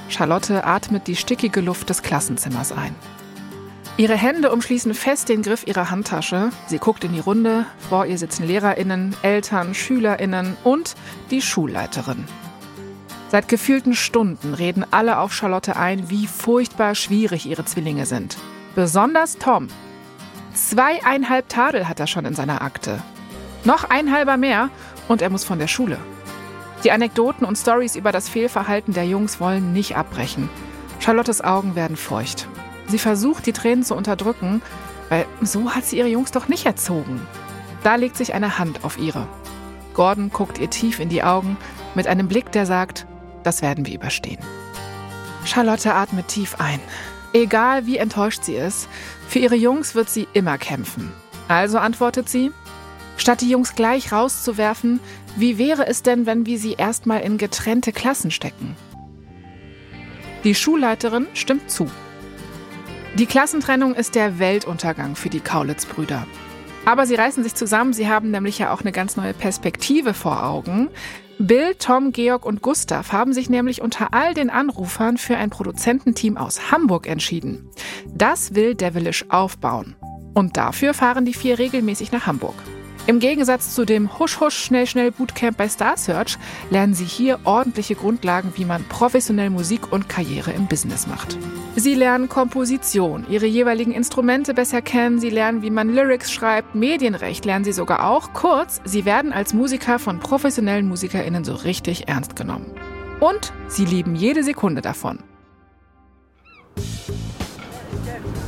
[0.07, 2.95] Charlotte atmet die stickige Luft des Klassenzimmers ein.
[3.97, 6.49] Ihre Hände umschließen fest den Griff ihrer Handtasche.
[6.67, 7.65] Sie guckt in die Runde.
[7.89, 10.95] Vor ihr sitzen Lehrerinnen, Eltern, Schülerinnen und
[11.31, 12.25] die Schulleiterin.
[13.29, 18.37] Seit gefühlten Stunden reden alle auf Charlotte ein, wie furchtbar schwierig ihre Zwillinge sind.
[18.75, 19.69] Besonders Tom.
[20.53, 23.01] Zweieinhalb Tadel hat er schon in seiner Akte.
[23.63, 24.69] Noch ein halber mehr
[25.07, 25.97] und er muss von der Schule.
[26.83, 30.49] Die Anekdoten und Stories über das Fehlverhalten der Jungs wollen nicht abbrechen.
[30.99, 32.47] Charlottes Augen werden feucht.
[32.87, 34.61] Sie versucht, die Tränen zu unterdrücken,
[35.09, 37.25] weil so hat sie ihre Jungs doch nicht erzogen.
[37.83, 39.27] Da legt sich eine Hand auf ihre.
[39.93, 41.57] Gordon guckt ihr tief in die Augen
[41.93, 43.07] mit einem Blick, der sagt,
[43.43, 44.39] das werden wir überstehen.
[45.45, 46.79] Charlotte atmet tief ein.
[47.33, 48.87] Egal wie enttäuscht sie ist,
[49.27, 51.11] für ihre Jungs wird sie immer kämpfen.
[51.47, 52.51] Also antwortet sie,
[53.17, 54.99] statt die Jungs gleich rauszuwerfen,
[55.35, 58.75] wie wäre es denn, wenn wir sie erstmal in getrennte Klassen stecken?
[60.43, 61.89] Die Schulleiterin stimmt zu.
[63.15, 66.27] Die Klassentrennung ist der Weltuntergang für die Kaulitz-Brüder.
[66.83, 70.43] Aber sie reißen sich zusammen, sie haben nämlich ja auch eine ganz neue Perspektive vor
[70.43, 70.89] Augen.
[71.39, 76.35] Bill, Tom, Georg und Gustav haben sich nämlich unter all den Anrufern für ein Produzententeam
[76.35, 77.69] aus Hamburg entschieden.
[78.13, 79.95] Das will Devilish aufbauen.
[80.33, 82.55] Und dafür fahren die vier regelmäßig nach Hamburg.
[83.07, 86.39] Im Gegensatz zu dem Husch-Husch-Schnell-Schnell-Bootcamp bei Star Search
[86.71, 91.37] lernen Sie hier ordentliche Grundlagen, wie man professionell Musik und Karriere im Business macht.
[91.75, 97.45] Sie lernen Komposition, Ihre jeweiligen Instrumente besser kennen, Sie lernen, wie man Lyrics schreibt, Medienrecht
[97.45, 98.33] lernen Sie sogar auch.
[98.33, 102.71] Kurz, Sie werden als Musiker von professionellen MusikerInnen so richtig ernst genommen.
[103.19, 105.19] Und Sie lieben jede Sekunde davon.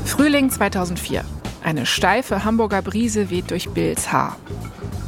[0.03, 1.23] Frühling 2004.
[1.67, 4.37] Eine steife Hamburger Brise weht durch Bills Haar.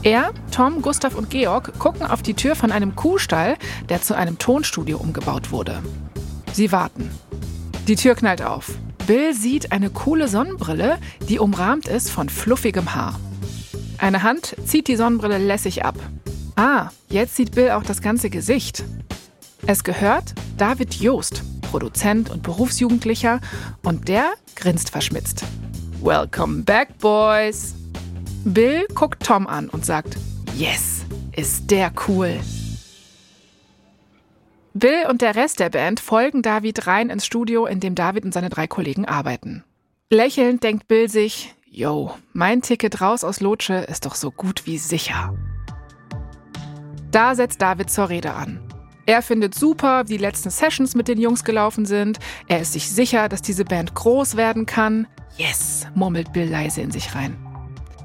[0.04, 3.56] Er, Tom, Gustav und Georg gucken auf die Tür von einem Kuhstall,
[3.88, 5.82] der zu einem Tonstudio umgebaut wurde.
[6.52, 7.12] Sie warten.
[7.88, 8.74] Die Tür knallt auf.
[9.08, 10.98] Bill sieht eine coole Sonnenbrille,
[11.30, 13.18] die umrahmt ist von fluffigem Haar.
[13.98, 15.96] Eine Hand zieht die Sonnenbrille lässig ab.
[16.58, 18.84] Ah, jetzt sieht Bill auch das ganze Gesicht.
[19.66, 23.40] Es gehört David Joost, Produzent und Berufsjugendlicher,
[23.82, 25.46] und der grinst verschmitzt.
[26.02, 27.76] Welcome back, Boys!
[28.46, 30.16] Bill guckt Tom an und sagt,
[30.56, 32.40] Yes, ist der cool.
[34.74, 38.34] Bill und der Rest der Band folgen David rein ins Studio, in dem David und
[38.34, 39.66] seine drei Kollegen arbeiten.
[40.10, 44.78] Lächelnd denkt Bill sich, Yo, mein Ticket raus aus Lotsche ist doch so gut wie
[44.78, 45.36] sicher.
[47.12, 48.62] Da setzt David zur Rede an.
[49.06, 52.20] Er findet super, wie die letzten Sessions mit den Jungs gelaufen sind.
[52.48, 55.06] Er ist sich sicher, dass diese Band groß werden kann.
[55.38, 57.38] Yes, murmelt Bill leise in sich rein.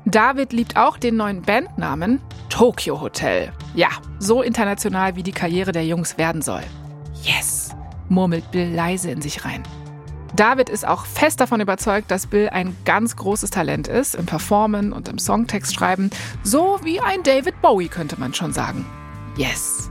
[0.05, 2.20] David liebt auch den neuen Bandnamen
[2.51, 3.53] Tokyo Hotel.
[3.75, 6.62] Ja, so international wie die Karriere der Jungs werden soll.
[7.22, 7.70] Yes,
[8.09, 9.62] murmelt Bill leise in sich rein.
[10.37, 14.93] David ist auch fest davon überzeugt, dass Bill ein ganz großes Talent ist im Performen
[14.93, 16.11] und im Songtext schreiben,
[16.43, 18.85] so wie ein David Bowie könnte man schon sagen.
[19.37, 19.91] Yes.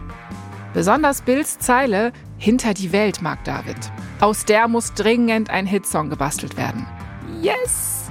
[0.73, 3.77] Besonders Bills Zeile Hinter die Welt mag David.
[4.19, 6.85] Aus der muss dringend ein Hitsong gebastelt werden.
[7.43, 8.09] Yes!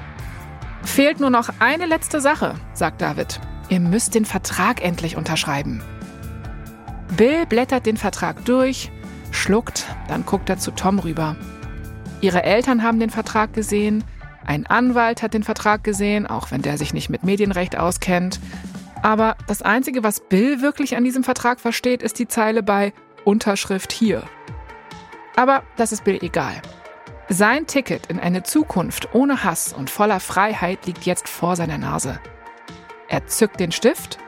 [0.84, 3.40] Fehlt nur noch eine letzte Sache, sagt David.
[3.70, 5.82] Ihr müsst den Vertrag endlich unterschreiben.
[7.16, 8.90] Bill blättert den Vertrag durch,
[9.30, 11.36] schluckt, dann guckt er zu Tom rüber.
[12.20, 14.04] Ihre Eltern haben den Vertrag gesehen,
[14.44, 18.38] ein Anwalt hat den Vertrag gesehen, auch wenn der sich nicht mit Medienrecht auskennt.
[19.02, 22.92] Aber das Einzige, was Bill wirklich an diesem Vertrag versteht, ist die Zeile bei
[23.24, 24.24] Unterschrift hier.
[25.36, 26.60] Aber das ist Bill egal.
[27.28, 32.20] Sein Ticket in eine Zukunft ohne Hass und voller Freiheit liegt jetzt vor seiner Nase.
[33.08, 34.18] Er zückt den Stift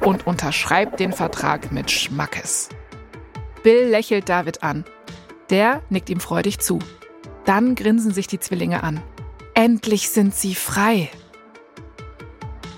[0.00, 2.68] und unterschreibt den Vertrag mit Schmackes.
[3.62, 4.84] Bill lächelt David an.
[5.50, 6.78] Der nickt ihm freudig zu.
[7.44, 9.02] Dann grinsen sich die Zwillinge an.
[9.54, 11.10] Endlich sind sie frei.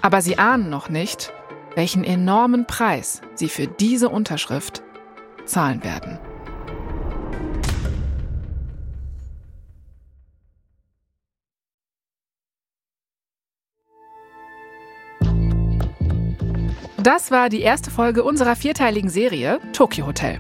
[0.01, 1.33] Aber sie ahnen noch nicht,
[1.75, 4.83] welchen enormen Preis sie für diese Unterschrift
[5.45, 6.19] zahlen werden.
[17.03, 20.39] Das war die erste Folge unserer vierteiligen Serie Tokyo Hotel.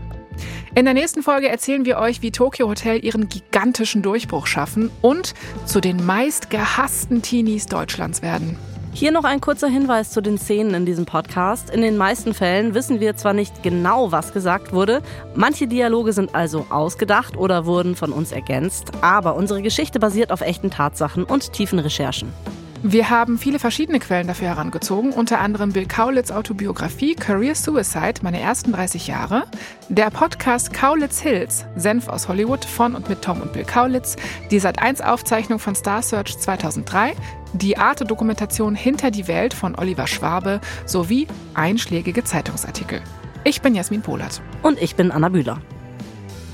[0.74, 5.32] In der nächsten Folge erzählen wir euch, wie Tokyo Hotel ihren gigantischen Durchbruch schaffen und
[5.64, 8.58] zu den meist gehassten Teenies Deutschlands werden.
[8.92, 11.70] Hier noch ein kurzer Hinweis zu den Szenen in diesem Podcast.
[11.70, 15.00] In den meisten Fällen wissen wir zwar nicht genau, was gesagt wurde,
[15.34, 20.42] manche Dialoge sind also ausgedacht oder wurden von uns ergänzt, aber unsere Geschichte basiert auf
[20.42, 22.34] echten Tatsachen und tiefen Recherchen.
[22.83, 28.41] Wir haben viele verschiedene Quellen dafür herangezogen, unter anderem Bill Kaulitz Autobiografie Career Suicide, meine
[28.41, 29.45] ersten 30 Jahre,
[29.91, 34.16] der Podcast Kaulitz Hills, Senf aus Hollywood von und mit Tom und Bill Kaulitz,
[34.51, 37.12] die Sat1 Aufzeichnung von Star Search 2003,
[37.53, 43.03] die Arte-Dokumentation Hinter die Welt von Oliver Schwabe sowie einschlägige Zeitungsartikel.
[43.45, 44.41] Ich bin Jasmin Polat.
[44.62, 45.61] Und ich bin Anna Bühler.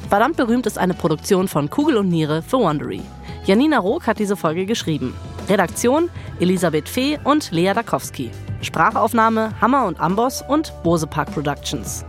[0.08, 3.02] Verdammt berühmt ist eine Produktion von Kugel und Niere für Wondery.
[3.44, 5.14] Janina Rook hat diese Folge geschrieben.
[5.48, 8.30] Redaktion Elisabeth Fee und Lea Dakowski.
[8.62, 12.04] Sprachaufnahme Hammer und Amboss und Bose Park Productions.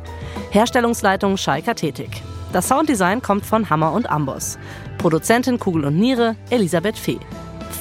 [0.51, 2.21] Herstellungsleitung Schalker Tätig.
[2.53, 4.59] Das Sounddesign kommt von Hammer und Amboss.
[4.99, 7.19] Produzentin Kugel und Niere Elisabeth Fee.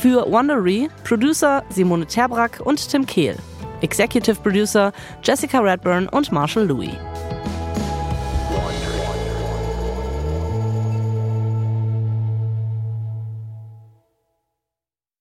[0.01, 3.37] Für Wondery Producer Simone Terbrack und Tim Kehl.
[3.83, 4.93] Executive Producer
[5.23, 6.91] Jessica Redburn und Marshall Louis.